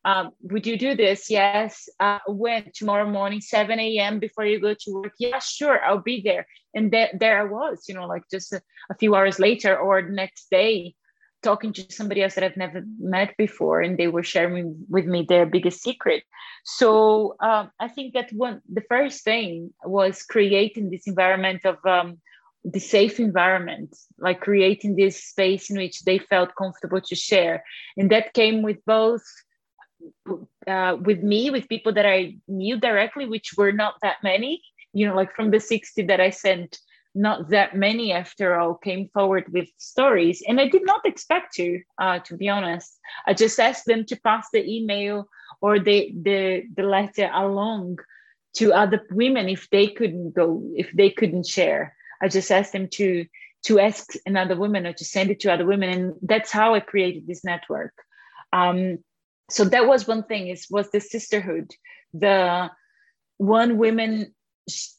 [0.03, 1.29] Um, would you do this?
[1.29, 1.88] Yes.
[1.99, 2.71] Uh, when?
[2.73, 4.19] Tomorrow morning, 7 a.m.
[4.19, 5.13] before you go to work?
[5.19, 6.47] Yeah, sure, I'll be there.
[6.73, 10.01] And there, there I was, you know, like just a, a few hours later or
[10.01, 10.95] next day,
[11.43, 15.25] talking to somebody else that I've never met before, and they were sharing with me
[15.27, 16.23] their biggest secret.
[16.63, 22.19] So um, I think that one, the first thing was creating this environment of um,
[22.63, 27.63] the safe environment, like creating this space in which they felt comfortable to share.
[27.97, 29.24] And that came with both
[30.67, 34.62] uh, with me, with people that I knew directly, which were not that many,
[34.93, 36.80] you know, like from the 60 that I sent,
[37.13, 40.41] not that many after all came forward with stories.
[40.47, 43.00] And I did not expect to, uh, to be honest.
[43.28, 45.28] I just asked them to pass the email
[45.62, 48.00] or the, the, the letter along
[48.56, 51.95] to other women if they couldn't go, if they couldn't share.
[52.21, 53.25] I just asked them to
[53.63, 56.79] to ask another woman or to send it to other women, and that's how I
[56.79, 57.93] created this network.
[58.51, 58.99] Um,
[59.49, 61.71] so that was one thing is was the sisterhood,
[62.13, 62.69] the
[63.38, 64.34] one woman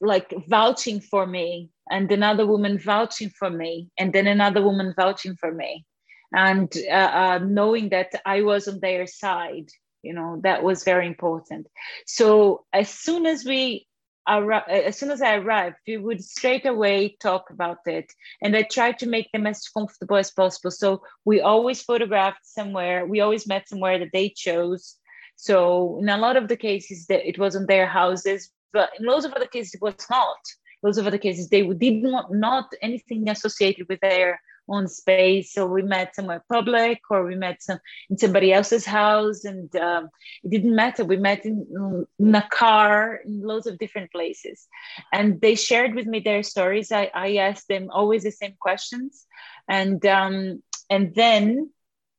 [0.01, 5.37] like vouching for me and another woman vouching for me and then another woman vouching
[5.37, 5.87] for me.
[6.35, 9.69] And uh, uh, knowing that i was on their side
[10.03, 11.69] you know that was very important.
[12.07, 13.87] So as soon as we
[14.27, 18.13] as soon as I arrived, we would straight away talk about it.
[18.41, 20.71] And I tried to make them as comfortable as possible.
[20.71, 24.97] So we always photographed somewhere, we always met somewhere that they chose.
[25.37, 29.07] So in a lot of the cases that it was in their houses, but in
[29.07, 30.39] loads of other cases it was not.
[30.83, 35.53] Loads of other cases they didn't not anything associated with their on space.
[35.53, 37.79] So we met somewhere public or we met some
[38.11, 40.09] in somebody else's house, and um,
[40.45, 41.05] it didn't matter.
[41.05, 44.67] We met in, in, a car in loads of different places,
[45.13, 46.93] and they shared with me their stories.
[46.93, 49.27] I, I asked them always the same questions,
[49.69, 51.71] and um, and then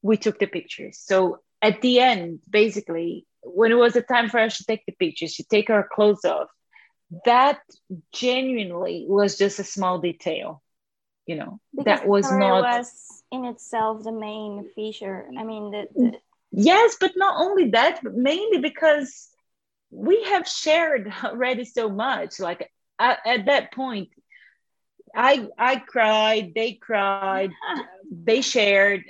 [0.01, 0.99] we took the pictures.
[0.99, 4.93] So at the end, basically, when it was the time for us to take the
[4.93, 6.49] pictures, to take our clothes off,
[7.25, 7.59] that
[8.11, 10.61] genuinely was just a small detail
[11.25, 15.27] you know because that was not was in itself the main feature.
[15.37, 16.17] I mean the, the...
[16.51, 19.29] yes but not only that but mainly because
[19.89, 22.39] we have shared already so much.
[22.39, 24.09] Like at, at that point
[25.15, 27.51] i i cried they cried
[28.11, 29.03] they shared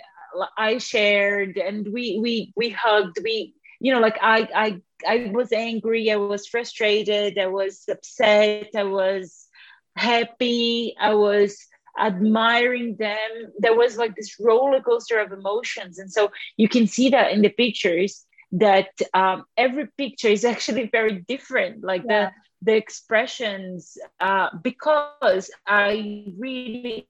[0.58, 5.52] i shared and we we we hugged we you know like i i i was
[5.52, 9.48] angry i was frustrated i was upset i was
[9.96, 11.68] happy i was
[12.00, 13.54] admiring them.
[13.60, 16.00] There was like this roller coaster of emotions.
[16.00, 20.90] And so you can see that in the pictures that um, every picture is actually
[20.92, 22.26] very different like yeah.
[22.26, 22.32] the
[22.66, 27.10] the expressions uh, because i really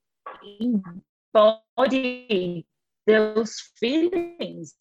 [0.59, 2.65] embody
[3.05, 4.75] those feelings.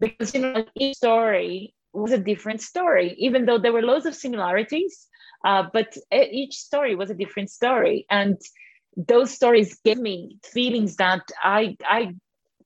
[0.00, 4.14] Because you know each story was a different story even though there were loads of
[4.14, 5.06] similarities
[5.44, 8.38] uh, but each story was a different story and
[8.96, 12.14] those stories gave me feelings that i i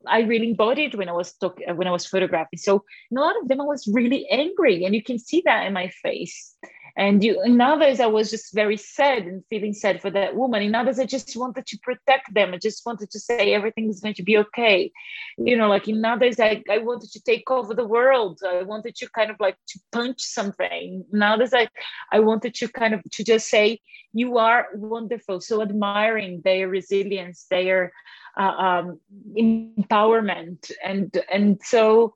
[0.06, 2.58] I really embodied when I was talk, when I was photographing.
[2.58, 5.66] So in a lot of them, I was really angry, and you can see that
[5.66, 6.54] in my face.
[6.96, 10.62] And you, in others, I was just very sad and feeling sad for that woman.
[10.62, 12.54] In others, I just wanted to protect them.
[12.54, 14.92] I just wanted to say everything is going to be okay.
[15.36, 18.40] You know, like in others, I, I wanted to take over the world.
[18.46, 21.04] I wanted to kind of like to punch something.
[21.12, 21.68] In others, I,
[22.12, 23.80] I wanted to kind of to just say,
[24.12, 25.40] you are wonderful.
[25.40, 27.92] So admiring their resilience, their
[28.38, 29.00] uh, um,
[29.36, 32.14] empowerment, and and so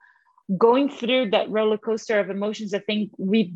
[0.57, 3.55] going through that roller coaster of emotions, I think we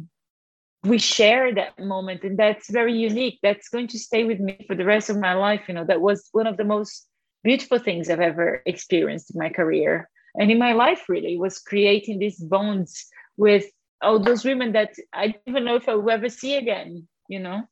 [0.85, 3.38] we share that moment and that's very unique.
[3.42, 5.85] That's going to stay with me for the rest of my life you know.
[5.85, 7.07] That was one of the most
[7.42, 12.18] beautiful things i've ever experienced in my career and in my life really was creating
[12.18, 13.66] these bonds with
[14.01, 17.40] all those women that i don't even know if i will ever see again you
[17.40, 17.62] know.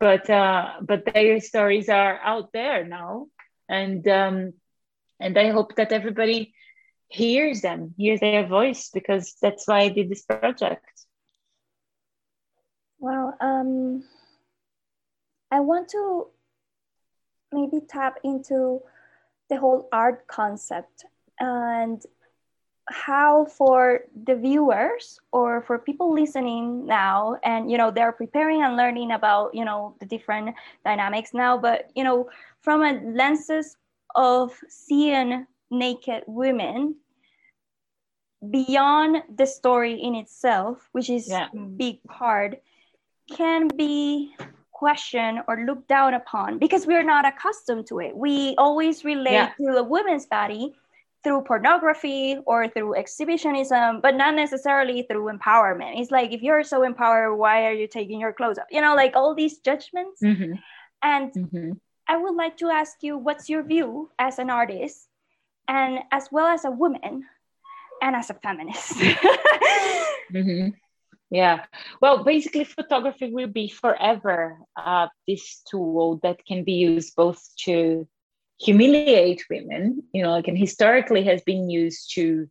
[0.00, 3.26] But uh but their stories are out there now
[3.68, 4.52] and um
[5.20, 6.54] and i hope that everybody
[7.08, 10.86] hears them hears their voice because that's why i did this project
[12.98, 14.04] well, um,
[15.50, 16.28] I want to
[17.52, 18.80] maybe tap into
[19.48, 21.04] the whole art concept
[21.40, 22.02] and
[22.90, 28.76] how for the viewers or for people listening now and you know they're preparing and
[28.76, 32.28] learning about you know the different dynamics now but you know
[32.62, 33.76] from a lenses
[34.14, 36.94] of seeing naked women
[38.50, 41.48] beyond the story in itself which is yeah.
[41.76, 42.58] big part
[43.30, 44.34] can be
[44.72, 48.16] questioned or looked down upon because we're not accustomed to it.
[48.16, 49.52] We always relate yeah.
[49.58, 50.74] to a woman's body
[51.24, 56.00] through pornography or through exhibitionism, but not necessarily through empowerment.
[56.00, 58.66] It's like if you're so empowered, why are you taking your clothes off?
[58.70, 60.22] You know, like all these judgments.
[60.22, 60.52] Mm-hmm.
[61.02, 61.72] And mm-hmm.
[62.06, 65.08] I would like to ask you, what's your view as an artist,
[65.66, 67.26] and as well as a woman,
[68.00, 68.92] and as a feminist?
[70.32, 70.68] mm-hmm.
[71.30, 71.64] Yeah.
[72.00, 78.06] Well, basically, photography will be forever uh, this tool that can be used both to
[78.60, 82.48] humiliate women, you know, like and historically has been used to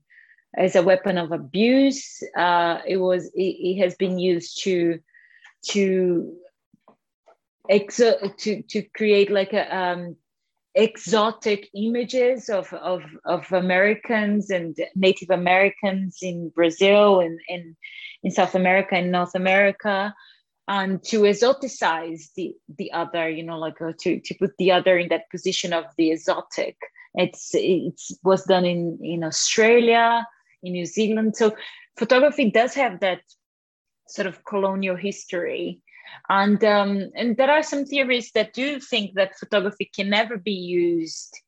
[0.56, 2.22] as a weapon of abuse.
[2.38, 5.00] Uh, it was it, it has been used to
[5.70, 6.34] to
[7.70, 10.16] exo- to to create like a um,
[10.78, 17.76] exotic images of, of, of Americans and Native Americans in Brazil and, and
[18.24, 20.14] in South America and North America,
[20.68, 24.98] and to exoticize the, the other, you know, like uh, to, to put the other
[24.98, 26.78] in that position of the exotic.
[27.16, 30.28] It's it was done in, in Australia,
[30.62, 31.36] in New Zealand.
[31.36, 31.56] So
[31.98, 33.22] photography does have that
[34.08, 35.82] sort of colonial history
[36.30, 40.52] and um, and there are some theories that do think that photography can never be
[40.52, 41.40] used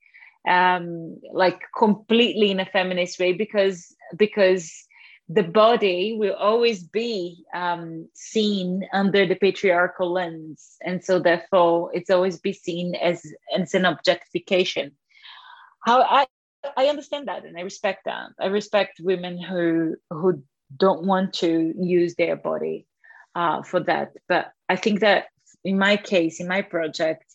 [0.48, 4.86] um, like completely in a feminist way because because
[5.28, 10.78] the body will always be um, seen under the patriarchal lens.
[10.84, 13.24] And so therefore it's always be seen as
[13.56, 14.91] as an objectification.
[15.86, 16.26] How i
[16.76, 18.30] i understand that and i respect that.
[18.39, 20.43] I respect women who who
[20.76, 22.86] don't want to use their body
[23.39, 24.08] uh, for that.
[24.28, 25.28] But I think that
[25.63, 27.25] in my case, in my project,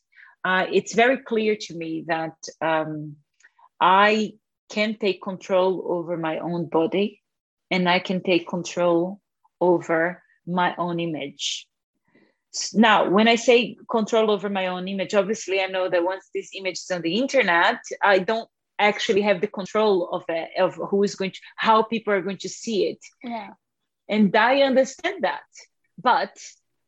[0.44, 3.16] uh, it's very clear to me that um,
[3.80, 4.34] I
[4.70, 7.22] can take control over my own body
[7.70, 9.20] and I can take control
[9.60, 11.66] over my own image.
[12.74, 16.50] Now, when I say control over my own image, obviously I know that once this
[16.54, 21.02] image is on the internet, I don't actually have the control of it, of who
[21.02, 23.00] is going to, how people are going to see it.
[23.22, 23.50] Yeah.
[24.08, 25.48] And I understand that.
[26.04, 26.36] But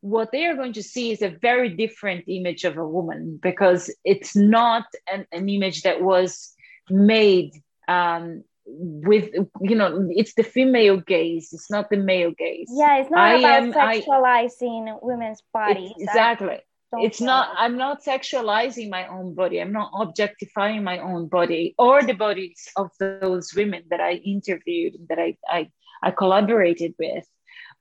[0.01, 3.93] what they are going to see is a very different image of a woman because
[4.05, 6.53] it's not an, an image that was
[6.89, 7.51] made
[7.87, 9.29] um, with
[9.61, 12.69] you know it's the female gaze it's not the male gaze.
[12.71, 15.93] Yeah it's not I about am, sexualizing I, women's bodies.
[15.97, 16.59] Exactly.
[16.93, 19.61] it's not i'm not sexualizing my own body.
[19.61, 24.93] I'm not objectifying my own body or the bodies of those women that i interviewed
[25.09, 25.69] that i i,
[26.03, 27.25] I collaborated with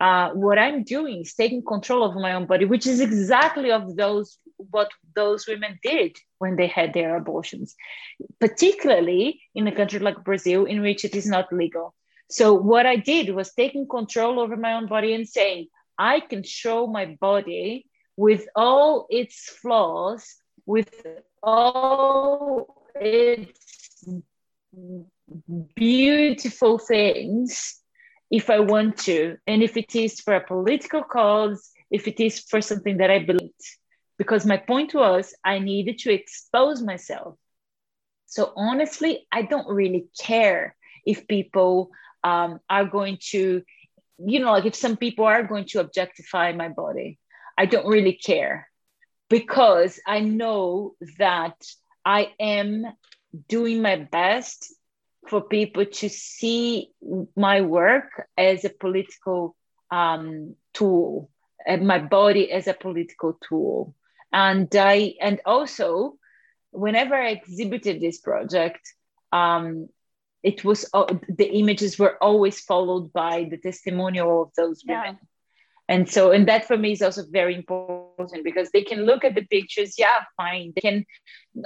[0.00, 3.96] uh, what I'm doing is taking control of my own body, which is exactly of
[3.96, 4.38] those
[4.70, 7.74] what those women did when they had their abortions,
[8.40, 11.94] particularly in a country like Brazil, in which it is not legal.
[12.30, 15.68] So what I did was taking control over my own body and saying,
[15.98, 17.86] I can show my body
[18.16, 21.06] with all its flaws, with
[21.42, 24.04] all its
[25.74, 27.80] beautiful things
[28.30, 32.40] if I want to, and if it is for a political cause, if it is
[32.40, 33.50] for something that I believe.
[34.18, 37.36] Because my point was, I needed to expose myself.
[38.26, 40.74] So honestly, I don't really care
[41.04, 41.90] if people
[42.24, 43.62] um, are going to,
[44.18, 47.18] you know, like if some people are going to objectify my body.
[47.56, 48.68] I don't really care
[49.30, 51.56] because I know that
[52.04, 52.84] I am
[53.48, 54.72] doing my best
[55.28, 56.90] for people to see
[57.36, 59.56] my work as a political
[59.90, 61.30] um, tool,
[61.66, 63.94] and my body as a political tool.
[64.32, 66.16] And I and also,
[66.70, 68.80] whenever I exhibited this project,
[69.32, 69.88] um,
[70.42, 75.18] it was uh, the images were always followed by the testimonial of those women.
[75.20, 75.26] Yeah
[75.88, 78.05] and so and that for me is also very important
[78.42, 79.94] because they can look at the pictures.
[79.98, 80.72] Yeah fine.
[80.74, 81.04] They can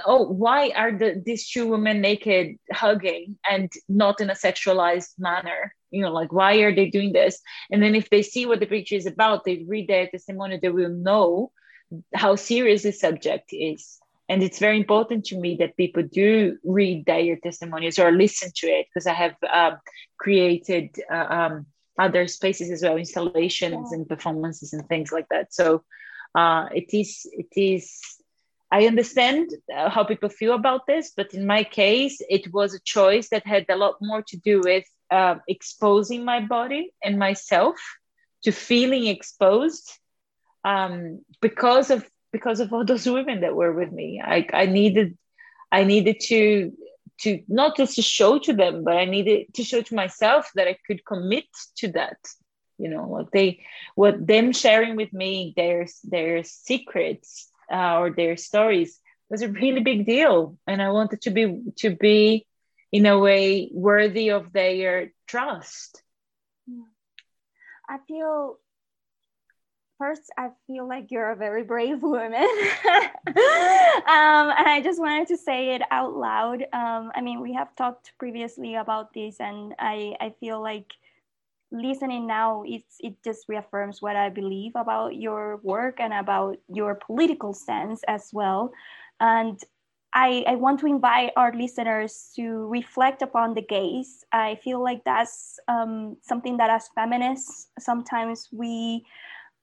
[0.05, 5.73] oh why are the these two women naked hugging and not in a sexualized manner?
[5.89, 7.39] You know like why are they doing this?
[7.69, 10.69] And then if they see what the picture is about they read their testimony they
[10.69, 11.51] will know
[12.13, 13.97] how serious the subject is.
[14.29, 18.67] And it's very important to me that people do read their testimonies or listen to
[18.67, 19.71] it because i have uh,
[20.17, 21.65] created uh, um,
[21.97, 23.97] other spaces as well, installations yeah.
[23.97, 25.53] and performances and things like that.
[25.53, 25.83] So
[26.35, 27.99] uh, it is it is.
[28.73, 32.79] I understand uh, how people feel about this, but in my case, it was a
[32.79, 37.75] choice that had a lot more to do with uh, exposing my body and myself
[38.43, 39.91] to feeling exposed
[40.63, 44.21] um, because of because of all those women that were with me.
[44.23, 45.17] I, I needed
[45.71, 46.71] I needed to
[47.21, 50.67] to not just to show to them, but I needed to show to myself that
[50.67, 51.45] I could commit
[51.77, 52.17] to that.
[52.81, 53.63] You know, what they,
[53.95, 59.81] what them sharing with me their their secrets uh, or their stories was a really
[59.81, 62.45] big deal, and I wanted to be to be,
[62.91, 66.01] in a way, worthy of their trust.
[67.89, 68.57] I feel
[70.01, 72.33] first, I feel like you're a very brave woman.
[73.27, 76.63] um, and I just wanted to say it out loud.
[76.73, 80.91] Um, I mean, we have talked previously about this, and I, I feel like
[81.71, 86.95] listening now it's it just reaffirms what i believe about your work and about your
[86.95, 88.71] political stance as well
[89.19, 89.59] and
[90.13, 94.25] I, I want to invite our listeners to reflect upon the gaze.
[94.33, 99.05] I feel like that's um, something that as feminists, sometimes we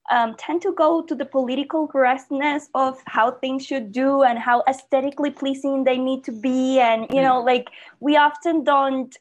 [0.09, 4.63] um, tend to go to the political correctness of how things should do and how
[4.67, 7.45] aesthetically pleasing they need to be and you know mm.
[7.45, 9.17] like we often don't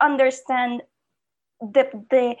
[0.00, 0.82] understand
[1.72, 2.36] the the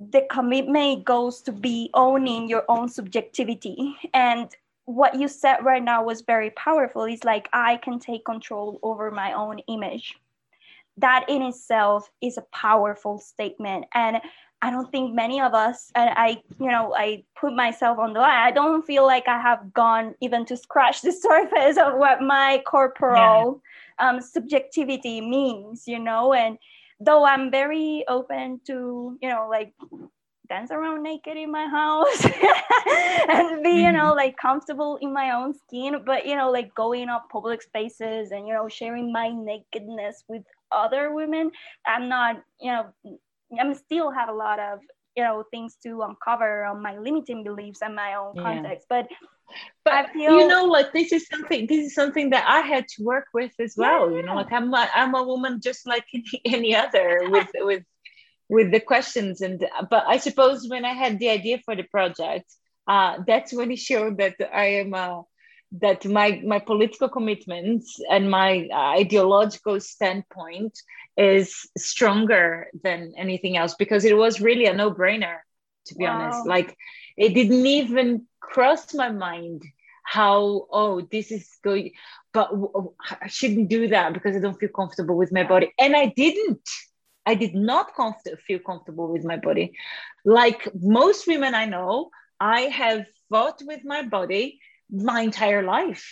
[0.00, 4.54] the commitment goes to be owning your own subjectivity and
[4.84, 9.10] what you said right now was very powerful it's like i can take control over
[9.10, 10.16] my own image
[10.96, 14.20] that in itself is a powerful statement and
[14.60, 18.20] I don't think many of us, and I, you know, I put myself on the
[18.20, 18.36] line.
[18.36, 22.62] I don't feel like I have gone even to scratch the surface of what my
[22.66, 23.62] corporal
[24.00, 24.08] yeah.
[24.08, 26.32] um, subjectivity means, you know.
[26.32, 26.58] And
[27.00, 29.72] though I'm very open to, you know, like
[30.48, 32.24] dance around naked in my house
[33.28, 34.16] and be, you know, mm-hmm.
[34.16, 38.46] like comfortable in my own skin, but, you know, like going up public spaces and,
[38.48, 40.42] you know, sharing my nakedness with
[40.72, 41.50] other women,
[41.86, 42.86] I'm not, you know,
[43.58, 44.80] I'm still have a lot of
[45.18, 48.42] you know things to uncover on my limiting beliefs and my own yeah.
[48.42, 49.08] context but
[49.84, 52.86] but I feel, you know like this is something this is something that i had
[52.94, 54.16] to work with as well yeah.
[54.18, 57.84] you know like i'm a, i'm a woman just like any, any other with with
[58.48, 62.46] with the questions and but i suppose when i had the idea for the project
[62.86, 65.22] uh that's when it showed that i am a
[65.72, 70.78] that my my political commitments and my uh, ideological standpoint
[71.16, 75.38] is stronger than anything else because it was really a no-brainer
[75.84, 76.20] to be wow.
[76.20, 76.76] honest like
[77.16, 79.62] it didn't even cross my mind
[80.04, 81.92] how oh this is going
[82.32, 82.50] but
[83.20, 85.72] i shouldn't do that because i don't feel comfortable with my body.
[85.78, 86.66] And i didn't.
[87.26, 89.76] I did not comfort, feel comfortable with my body.
[90.24, 92.08] Like most women i know
[92.40, 94.60] i have fought with my body
[94.90, 96.04] my entire life.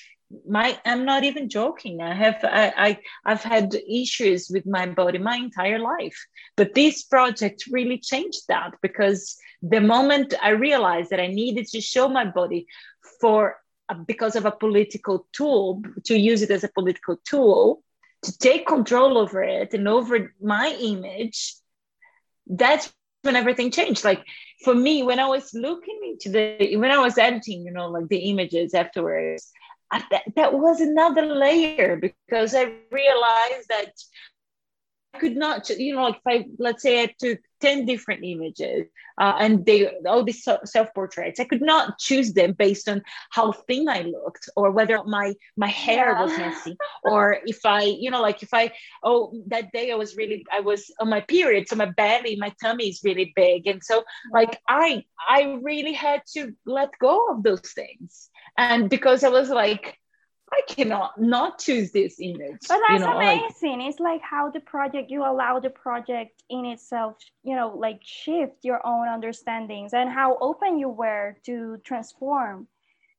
[0.48, 2.02] My i'm not even joking.
[2.02, 6.18] I have I, I i've had issues with my body my entire life.
[6.56, 11.80] But this project really changed that because the moment i realized that i needed to
[11.80, 12.66] show my body
[13.20, 13.56] for
[13.88, 17.82] uh, because of a political tool to use it as a political tool
[18.22, 21.54] to take control over it and over my image
[22.46, 22.92] that's
[23.26, 24.04] when everything changed.
[24.04, 24.24] Like
[24.64, 28.08] for me when i was looking into the when i was editing you know like
[28.08, 29.50] the images afterwards
[29.90, 33.92] I, that, that was another layer because i realized that
[35.18, 38.86] could not, you know, like if I, let's say I took 10 different images
[39.18, 43.52] uh, and they, all these self portraits, I could not choose them based on how
[43.52, 46.22] thin I looked or whether my, my hair yeah.
[46.22, 50.16] was messy or if I, you know, like if I, oh, that day I was
[50.16, 51.68] really, I was on my period.
[51.68, 53.66] So my belly, my tummy is really big.
[53.66, 58.30] And so like I, I really had to let go of those things.
[58.58, 59.98] And because I was like,
[60.52, 62.68] I cannot not choose this image.
[62.68, 63.80] But that's you know, amazing.
[63.80, 68.00] Like, it's like how the project you allow the project in itself, you know, like
[68.02, 72.68] shift your own understandings and how open you were to transform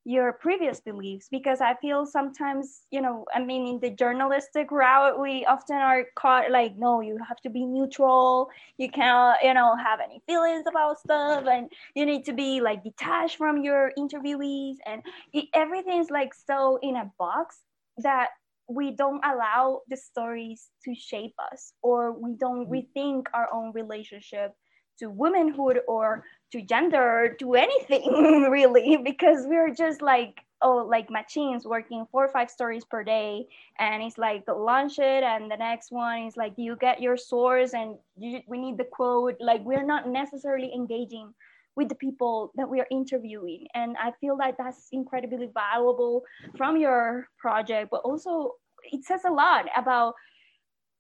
[0.08, 5.20] your previous beliefs because i feel sometimes you know i mean in the journalistic route
[5.20, 9.76] we often are caught like no you have to be neutral you can't you know
[9.76, 14.76] have any feelings about stuff and you need to be like detached from your interviewees
[14.86, 15.02] and
[15.34, 17.58] it, everything's like so in a box
[17.98, 18.30] that
[18.70, 23.00] we don't allow the stories to shape us or we don't mm-hmm.
[23.00, 24.54] rethink our own relationship
[25.00, 31.66] to womanhood or to gender to anything really because we're just like oh like machines
[31.66, 33.46] working four or five stories per day.
[33.80, 37.74] And it's like launch it and the next one is like you get your source
[37.74, 39.36] and you, we need the quote.
[39.40, 41.34] Like we're not necessarily engaging
[41.76, 43.68] with the people that we are interviewing.
[43.76, 46.24] And i feel like that's incredibly valuable
[46.58, 48.54] from your project but also
[48.92, 50.14] it says a lot about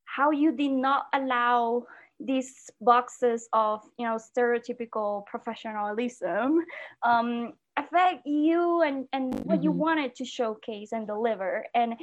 [0.05, 1.85] how you did not allow
[2.19, 6.63] these boxes of you know stereotypical professionalism.
[7.03, 9.63] Um, affect you and and what mm-hmm.
[9.63, 11.65] you wanted to showcase and deliver.
[11.75, 11.95] And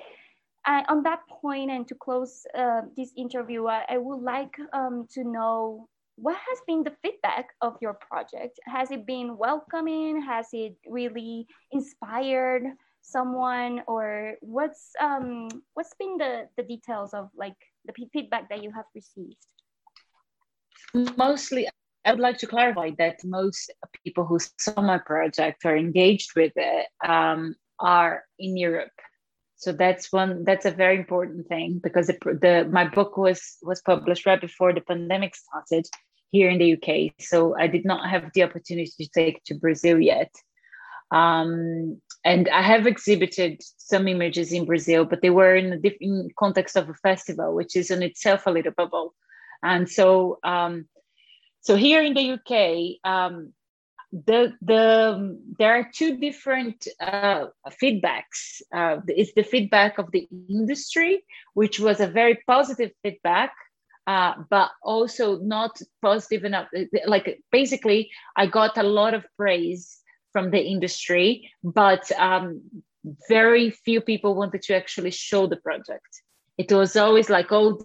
[0.66, 5.22] on that point and to close uh, this interview I, I would like um, to
[5.24, 8.58] know what has been the feedback of your project?
[8.66, 10.22] Has it been welcoming?
[10.22, 12.62] Has it really inspired
[13.02, 13.82] someone?
[13.88, 18.86] Or what's um what's been the the details of like the feedback that you have
[18.94, 19.44] received
[21.16, 21.68] mostly
[22.04, 23.72] I would like to clarify that most
[24.04, 28.92] people who saw my project or engaged with it um, are in Europe.
[29.56, 30.44] So that's one.
[30.44, 34.74] That's a very important thing because the, the my book was was published right before
[34.74, 35.86] the pandemic started
[36.32, 37.14] here in the UK.
[37.18, 40.34] So I did not have the opportunity to take to Brazil yet.
[41.10, 46.34] Um, and I have exhibited some images in Brazil, but they were in a different
[46.36, 49.14] context of a festival, which is in itself a little bubble.
[49.64, 50.86] And so, um,
[51.62, 53.54] so here in the UK, um,
[54.12, 57.46] the the there are two different uh,
[57.82, 58.62] feedbacks.
[58.72, 63.52] Uh, it's the feedback of the industry, which was a very positive feedback,
[64.06, 66.68] uh, but also not positive enough.
[67.06, 69.98] Like basically, I got a lot of praise
[70.32, 72.62] from the industry, but um,
[73.28, 76.22] very few people wanted to actually show the project.
[76.56, 77.80] It was always like, oh,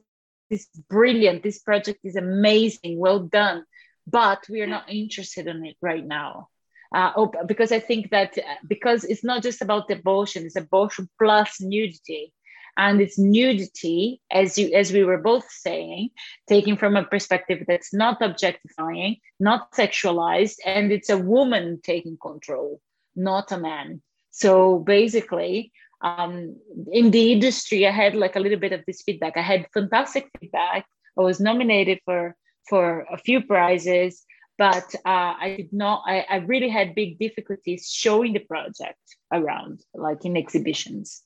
[0.50, 1.44] is brilliant.
[1.44, 3.00] This project is amazing.
[3.00, 3.66] Well done.
[4.08, 6.50] But we are not interested in it right now.
[6.94, 11.08] Uh, oh, because i think that uh, because it's not just about abortion it's abortion
[11.20, 12.34] plus nudity.
[12.78, 16.10] And it's nudity as you as we were both saying
[16.48, 22.80] taken from a perspective that's not objectifying not sexualized and it's a woman taking control
[23.16, 24.02] not a man.
[24.32, 25.72] So basically
[26.02, 26.56] um,
[26.92, 29.38] in the industry, I had like a little bit of this feedback.
[29.38, 30.86] I had fantastic feedback.
[31.18, 32.36] I was nominated for
[32.70, 34.26] for a few prizes,
[34.58, 36.04] but uh, I did not.
[36.06, 39.00] I, I really had big difficulties showing the project
[39.32, 41.24] around, like in exhibitions.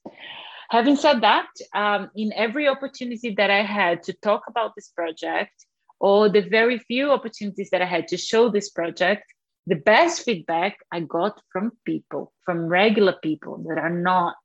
[0.70, 5.54] Having said that, um, in every opportunity that I had to talk about this project,
[6.00, 9.24] or the very few opportunities that I had to show this project,
[9.68, 14.36] the best feedback I got from people, from regular people that are not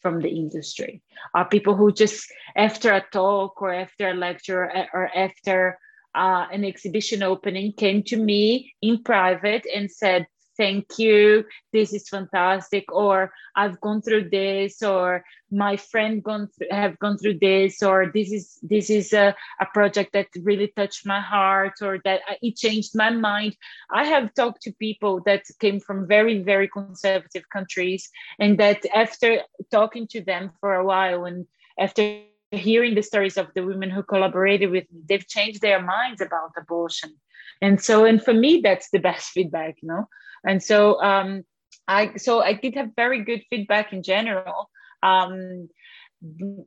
[0.00, 1.02] from the industry.
[1.34, 5.78] Are people who just after a talk or after a lecture or after
[6.14, 10.26] uh, an exhibition opening came to me in private and said
[10.56, 16.70] thank you this is fantastic or i've gone through this or my friend gone th-
[16.72, 21.06] have gone through this or this is this is a, a project that really touched
[21.06, 23.56] my heart or that it changed my mind.
[23.90, 29.42] I have talked to people that came from very very conservative countries and that after
[29.70, 31.46] talking to them for a while and
[31.78, 32.22] after
[32.56, 36.50] hearing the stories of the women who collaborated with me they've changed their minds about
[36.56, 37.14] abortion.
[37.62, 40.08] And so and for me that's the best feedback you know?
[40.44, 41.42] And so um
[41.88, 44.70] i so i did have very good feedback in general.
[45.02, 45.68] Um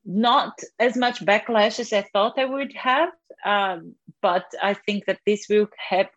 [0.06, 3.10] not as much backlash as i thought i would have
[3.46, 6.10] um, but i think that this will have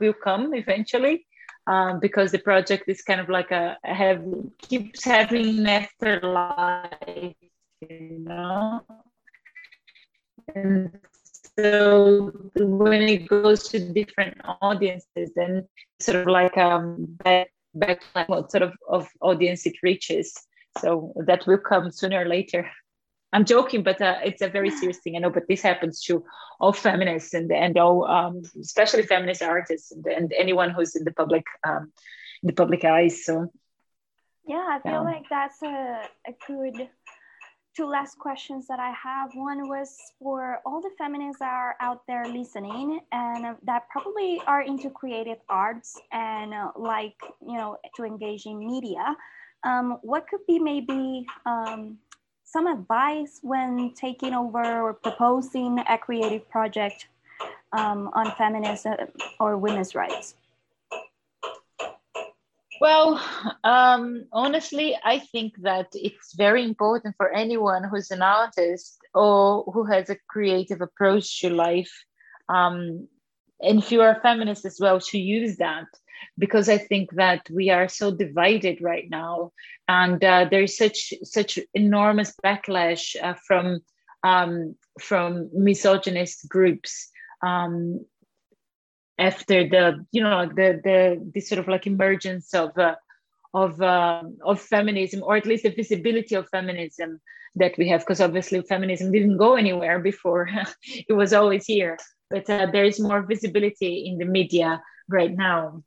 [0.00, 1.26] will come eventually
[1.66, 4.24] um, because the project is kind of like a have
[4.58, 7.34] keeps having an afterlife
[7.80, 8.82] you know
[10.54, 10.90] and
[11.58, 15.66] so when it goes to different audiences then
[15.98, 20.34] sort of like um back, back what sort of, of audience it reaches.
[20.78, 22.70] So that will come sooner or later.
[23.32, 26.24] I'm joking but uh, it's a very serious thing i know but this happens to
[26.58, 31.12] all feminists and and all um, especially feminist artists and, and anyone who's in the
[31.12, 31.92] public um,
[32.42, 33.46] in the public eyes so.
[34.48, 36.88] Yeah i feel like that's a, a good
[37.80, 39.30] two last questions that I have.
[39.34, 44.60] One was for all the feminists that are out there listening and that probably are
[44.60, 49.16] into creative arts and uh, like, you know, to engage in media.
[49.64, 51.96] Um, what could be maybe um,
[52.44, 57.08] some advice when taking over or proposing a creative project
[57.72, 58.96] um, on feminism
[59.38, 60.34] or women's rights?
[62.80, 63.22] Well,
[63.62, 69.84] um, honestly, I think that it's very important for anyone who's an artist or who
[69.84, 71.92] has a creative approach to life,
[72.48, 73.06] um,
[73.60, 75.84] and if you are a feminist as well, to use that
[76.38, 79.52] because I think that we are so divided right now,
[79.86, 83.80] and uh, there's such such enormous backlash uh, from
[84.22, 87.10] um, from misogynist groups
[87.42, 88.06] um,
[89.20, 92.96] after the you know the the this sort of like emergence of uh,
[93.54, 97.20] of uh, of feminism or at least the visibility of feminism
[97.56, 100.48] that we have because obviously feminism didn't go anywhere before.
[101.08, 101.96] It was always here
[102.30, 105.82] but uh, there is more visibility in the media right now.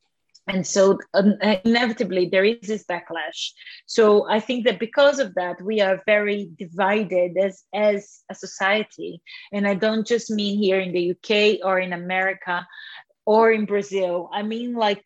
[0.46, 3.52] And so um, inevitably there is this backlash.
[3.86, 9.22] So i think that because of that we are very divided as as a society.
[9.54, 12.68] And i don't just mean here in the uk or in america
[13.26, 14.30] or in Brazil.
[14.34, 15.04] I mean, like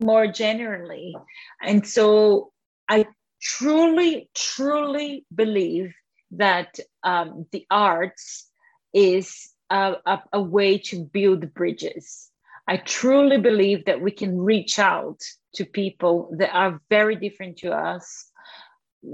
[0.00, 1.14] more generally.
[1.62, 2.52] And so
[2.88, 3.06] I
[3.40, 5.92] truly, truly believe
[6.32, 8.48] that um, the arts
[8.94, 12.30] is a, a, a way to build bridges.
[12.68, 15.20] I truly believe that we can reach out
[15.54, 18.30] to people that are very different to us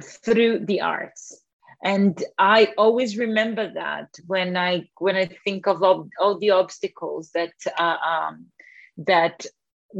[0.02, 1.42] through the arts
[1.86, 7.30] and i always remember that when i when i think of all, all the obstacles
[7.32, 8.46] that uh, um,
[8.96, 9.46] that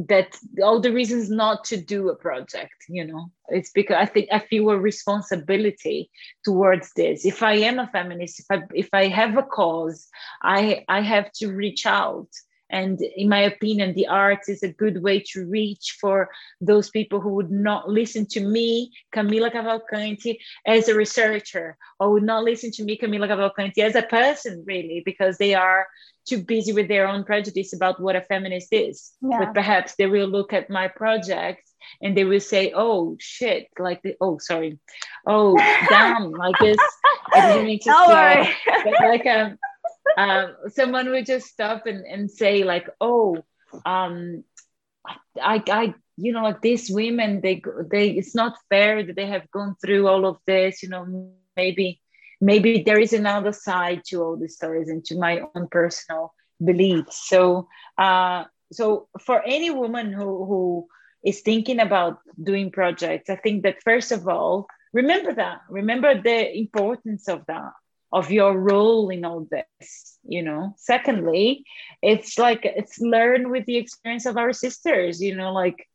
[0.09, 3.31] that all the reasons not to do a project you know?
[3.49, 6.11] It's because i think i feel a responsibility
[6.45, 7.25] towards this.
[7.25, 10.09] If i am a feminist if i if i have a cause
[10.43, 12.29] i i have to reach out
[12.71, 17.21] and in my opinion, the arts is a good way to reach for those people
[17.21, 22.71] who would not listen to me, Camila Cavalcanti, as a researcher, or would not listen
[22.73, 25.87] to me, Camila Cavalcanti, as a person, really, because they are
[26.27, 29.13] too busy with their own prejudice about what a feminist is.
[29.23, 29.39] Yeah.
[29.39, 31.63] But perhaps they will look at my project
[32.03, 34.79] and they will say, "Oh shit!" Like, the, "Oh, sorry,
[35.27, 35.57] oh
[35.89, 36.79] damn!" Like this.
[37.33, 38.55] I didn't mean to say,
[39.09, 39.59] like um,
[40.17, 43.45] um, someone would just stop and, and say like, oh,
[43.85, 44.45] um,
[45.41, 49.51] I, I, you know, like these women, they, they, it's not fair that they have
[49.51, 52.01] gone through all of this, you know, maybe,
[52.41, 56.33] maybe there is another side to all these stories and to my own personal
[56.65, 57.29] beliefs.
[57.29, 60.89] So, uh, so for any woman who, who
[61.23, 66.59] is thinking about doing projects, I think that first of all, remember that, remember the
[66.59, 67.73] importance of that
[68.13, 70.75] of your role in all this you know?
[70.77, 71.65] Secondly
[72.03, 75.87] it's like it's learn with the experience of our sisters you know like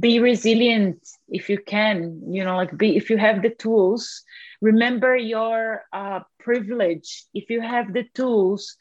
[0.00, 0.98] be resilient
[1.28, 4.22] if you can you know like be if you have the tools.
[4.60, 7.24] Remember your uh, privilege.
[7.34, 8.76] If you have the tools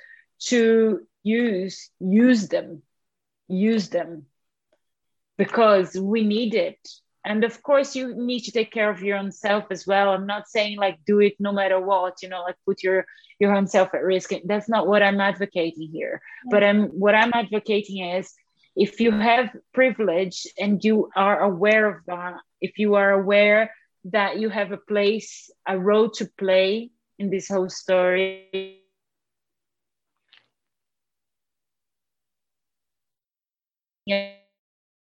[0.47, 2.81] to use use them
[3.47, 4.25] use them
[5.37, 6.79] because we need it
[7.25, 10.09] and of course you need to take care of your own self as well.
[10.09, 13.05] I'm not saying like do it no matter what you know like put your
[13.39, 14.31] your own self at risk.
[14.45, 16.21] That's not what i'm advocating here.
[16.45, 16.49] Yeah.
[16.51, 18.33] but i'm what i'm advocating is
[18.75, 23.71] if you have privilege and you are aware of that if you are aware
[24.05, 28.81] that you have a place a role to play in this whole story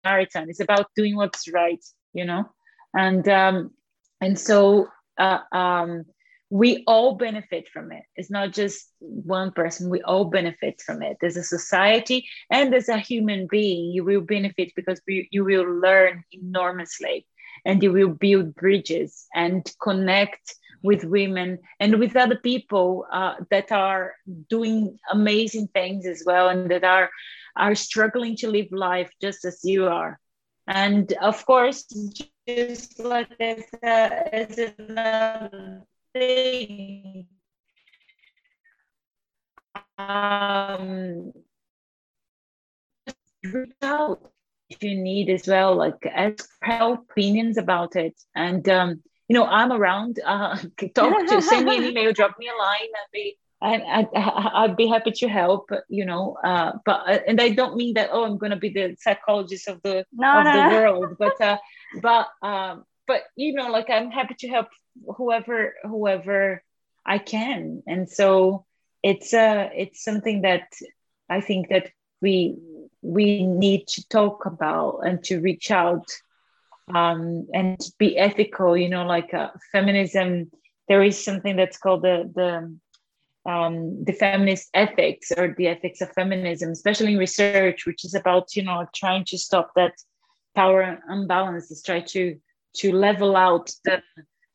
[0.04, 2.44] marathon it's about doing what's right you know
[2.94, 3.70] and um
[4.20, 4.88] and so
[5.18, 6.04] uh, um
[6.52, 8.02] we all benefit from it.
[8.14, 11.16] It's not just one person, we all benefit from it.
[11.22, 15.64] As a society and as a human being, you will benefit because we, you will
[15.64, 17.26] learn enormously
[17.64, 23.72] and you will build bridges and connect with women and with other people uh, that
[23.72, 24.12] are
[24.50, 27.08] doing amazing things as well and that are
[27.56, 30.18] are struggling to live life just as you are
[30.66, 31.84] and of course
[32.46, 35.82] just like as, a, as another
[36.12, 37.26] thing.
[39.98, 41.32] Um,
[43.44, 44.32] reach out
[44.70, 48.14] if you need as well, like ask help opinions about it.
[48.34, 50.18] And um, you know, I'm around.
[50.24, 50.56] Uh,
[50.94, 54.76] talk to send me an email, drop me a line, and be and I, would
[54.76, 55.70] be happy to help.
[55.88, 58.10] You know, uh, but uh, and I don't mean that.
[58.12, 60.52] Oh, I'm going to be the psychologist of the no, of no.
[60.52, 61.58] the world, but uh,
[62.00, 64.68] but um, but you know, like I'm happy to help
[65.16, 66.62] whoever whoever
[67.04, 67.82] I can.
[67.86, 68.64] And so
[69.02, 70.68] it's uh it's something that
[71.28, 71.90] I think that
[72.20, 72.56] we
[73.02, 76.06] we need to talk about and to reach out
[76.94, 78.76] um, and be ethical.
[78.76, 80.50] You know, like uh, feminism.
[80.88, 82.76] There is something that's called the the
[83.46, 88.54] um, the feminist ethics or the ethics of feminism, especially in research, which is about
[88.56, 89.94] you know trying to stop that
[90.54, 92.38] power imbalances, try to
[92.76, 94.02] to level out the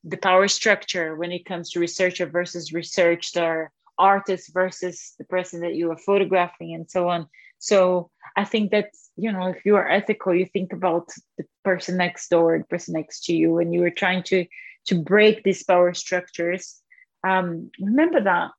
[0.04, 5.60] the power structure when it comes to researcher versus researched or artist versus the person
[5.62, 7.28] that you are photographing and so on.
[7.60, 11.98] So i think that you know if you are ethical you think about the person
[11.98, 14.46] next door the person next to you and you are trying to
[14.88, 16.82] to break these power structures.
[17.24, 18.52] Um, remember that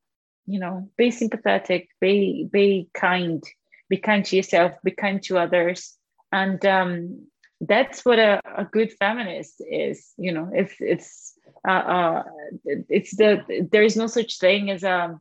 [0.49, 3.45] you know be sympathetic be be kind
[3.89, 5.95] be kind to yourself be kind to others.
[6.31, 7.27] And um,
[7.61, 11.35] that's what a, a good feminist is you know it's it's
[11.67, 12.23] uh, uh,
[12.65, 15.19] it's the there is no such thing as a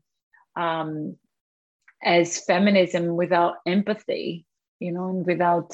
[0.58, 1.16] um, um,
[2.04, 4.46] as feminism without empathy
[4.80, 5.74] you know and without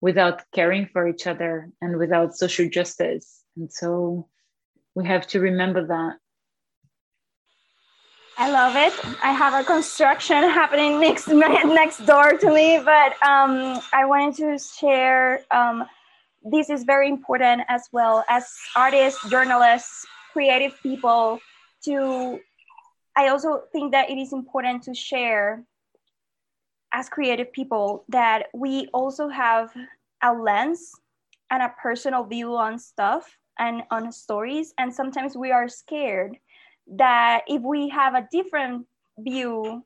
[0.00, 3.42] without caring for each other and without social justice.
[3.56, 4.28] And so
[4.94, 6.16] we have to remember that
[8.38, 8.92] I love it.
[9.24, 14.58] I have a construction happening next next door to me, but um, I wanted to
[14.58, 15.40] share.
[15.50, 15.86] Um,
[16.44, 21.40] this is very important as well as artists, journalists, creative people.
[21.86, 22.38] To,
[23.16, 25.64] I also think that it is important to share
[26.92, 29.72] as creative people that we also have
[30.22, 30.92] a lens
[31.50, 36.36] and a personal view on stuff and on stories, and sometimes we are scared
[36.86, 38.86] that if we have a different
[39.18, 39.84] view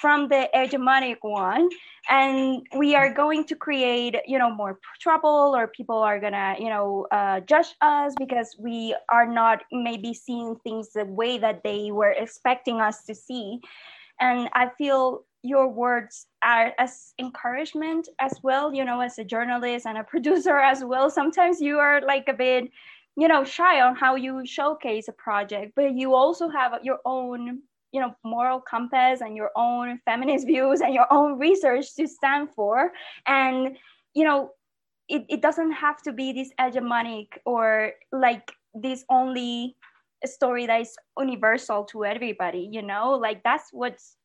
[0.00, 1.68] from the hegemonic one
[2.08, 6.68] and we are going to create you know more trouble or people are gonna you
[6.68, 11.90] know uh, judge us because we are not maybe seeing things the way that they
[11.90, 13.60] were expecting us to see.
[14.20, 19.86] And i feel your words are as encouragement as well you know as a journalist
[19.86, 21.10] and a producer as well.
[21.10, 22.70] Sometimes you are like a bit
[23.16, 27.60] you know shy on how you showcase a project but you also have your own
[27.92, 32.48] you know moral compass and your own feminist views and your own research to stand
[32.56, 32.90] for.
[33.26, 33.76] And
[34.14, 34.50] you know
[35.08, 39.76] it, it doesn't have to be this hegemonic or like this only
[40.24, 43.12] story that is universal to everybody you know?
[43.12, 44.16] Like that's what's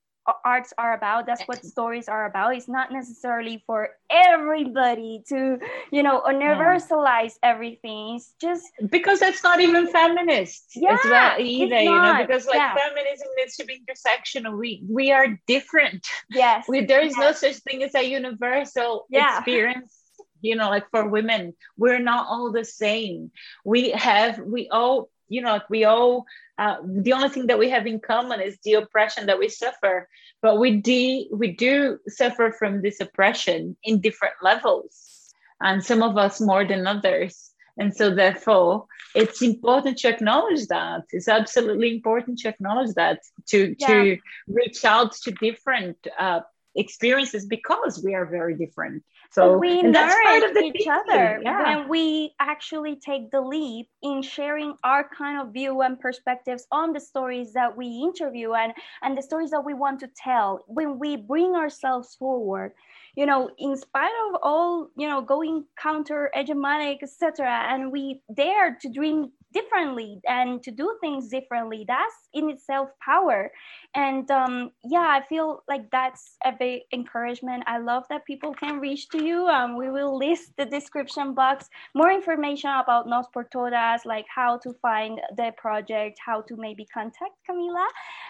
[0.43, 1.25] arts are about.
[1.25, 2.55] That's what stories are about.
[2.55, 5.59] It's not necessarily for everybody to
[5.91, 8.15] you know universalize everything.
[8.15, 12.57] It's just because that's not even feminist yeah, as well either you know because like
[12.57, 12.75] yeah.
[12.75, 14.57] feminism needs to be intersectional.
[14.57, 16.07] We we are different.
[16.29, 16.65] Yes.
[16.67, 17.41] We, there is yes.
[17.43, 19.37] no such thing as a universal yeah.
[19.37, 19.97] experience
[20.41, 21.53] you know like for women.
[21.77, 23.31] We're not all the same.
[23.65, 26.25] We have we all you know we all
[26.57, 30.09] uh, the only thing that we have in common is the oppression that we suffer.
[30.41, 36.17] But we do we do suffer from this oppression in different levels and some of
[36.17, 37.51] us more than others.
[37.79, 41.03] And so therefore it's important to acknowledge that.
[41.11, 43.19] It's absolutely important to acknowledge that
[43.49, 43.87] to yeah.
[43.87, 44.17] to
[44.47, 46.41] reach out to different uh,
[46.75, 49.03] experiences because we are very different
[49.37, 51.77] So we nourish each other yeah.
[51.77, 56.91] when we actually take the leap in sharing our kind of view and perspectives on
[56.91, 58.73] the stories that we interview and,
[59.03, 60.65] and the stories that we want to tell.
[60.65, 62.73] When we bring ourselves forward,
[63.15, 68.75] you know, in spite of all, you know, going counter hegemonic, etc., and we dare
[68.81, 73.51] to dream differently and to do things differently that's in itself power.
[73.95, 77.63] And um, yeah i feel like that's a big encouragement.
[77.67, 79.47] I love that people can reach to you.
[79.47, 81.69] Um, we will list the description box.
[81.95, 86.85] More information about nos por todas like how to find the project how to maybe
[86.85, 87.87] contact camila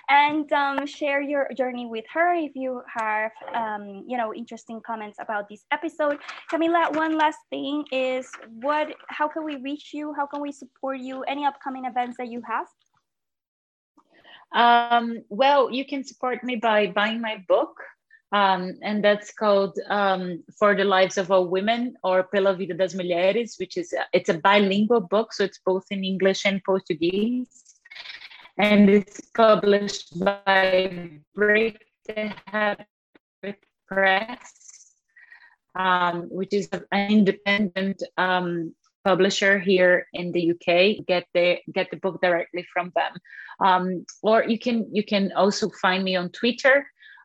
[0.10, 5.18] and um, share your journey with her if you have um, you know interesting comments
[5.20, 6.18] about this episode.
[6.52, 8.30] Camila one last thing is
[8.62, 10.14] what how can we reach you?
[10.14, 12.68] How can we support you any upcoming events that you have?
[14.54, 17.76] Um, well, you can support me by buying my book,
[18.32, 22.94] um, and that's called um, "For the Lives of All Women" or "Pela Vida das
[22.94, 27.80] Mulheres," which is a, it's a bilingual book, so it's both in English and Portuguese,
[28.58, 32.88] and it's published by Break the Habit
[33.88, 34.96] Press,
[35.76, 38.74] um, which is an independent um,
[39.08, 41.06] publisher here in the UK.
[41.08, 41.48] Get the
[41.78, 43.14] get the book directly from them,
[43.68, 46.78] um, or you can you can also find me on Twitter,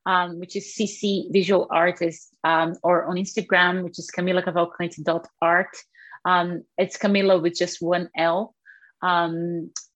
[0.07, 1.03] um, which is CC
[1.39, 5.75] Visual Artist, um, or on Instagram, which is Camila Cavalcante.art.
[6.25, 8.55] Um, it's Camila with just one L.
[9.03, 9.35] Um,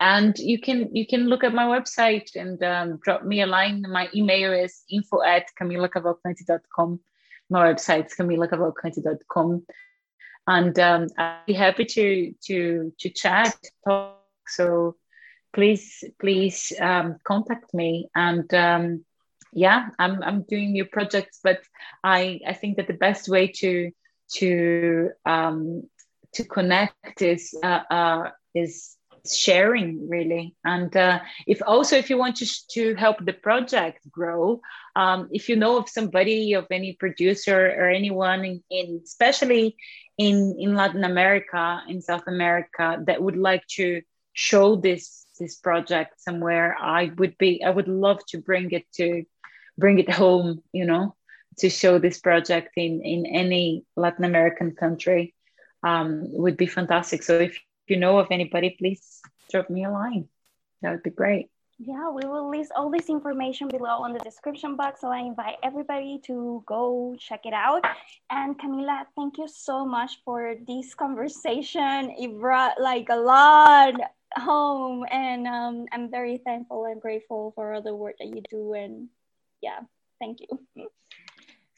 [0.00, 3.84] and you can you can look at my website and um, drop me a line.
[3.98, 7.00] My email is info at camilacavalcante.com.
[7.48, 9.62] My website is camilacavalcante.com
[10.46, 14.18] and um, I'd be happy to to to chat talk.
[14.48, 14.96] So
[15.52, 19.04] please please um, contact me and um,
[19.52, 21.60] yeah I'm I'm doing new projects but
[22.04, 23.90] I I think that the best way to
[24.34, 25.88] to um,
[26.34, 28.95] to connect is uh, uh, is
[29.34, 34.60] sharing really and uh, if also if you want to, to help the project grow
[34.94, 39.76] um, if you know of somebody of any producer or anyone in, in especially
[40.18, 44.02] in in Latin America, in South America, that would like to
[44.32, 49.24] show this this project somewhere, I would be I would love to bring it to
[49.76, 51.14] bring it home, you know,
[51.58, 55.34] to show this project in in any Latin American country
[55.82, 57.22] um, would be fantastic.
[57.22, 57.58] So if
[57.88, 59.20] you know of anybody, please
[59.50, 60.28] drop me a line.
[60.82, 61.50] That would be great.
[61.78, 65.02] Yeah, we will list all this information below on the description box.
[65.02, 67.84] So I invite everybody to go check it out.
[68.30, 72.14] And Camila, thank you so much for this conversation.
[72.18, 73.94] It brought like a lot
[74.36, 78.72] home, and um, I'm very thankful and grateful for all the work that you do.
[78.72, 79.08] And
[79.60, 79.80] yeah,
[80.18, 80.88] thank you.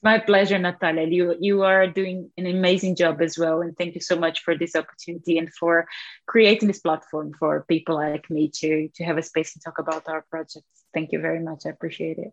[0.02, 1.06] My pleasure, Natalia.
[1.08, 4.56] You you are doing an amazing job as well, and thank you so much for
[4.56, 5.86] this opportunity and for
[6.26, 10.08] creating this platform for people like me to to have a space to talk about
[10.08, 10.84] our projects.
[10.94, 11.62] Thank you very much.
[11.66, 12.32] I appreciate it.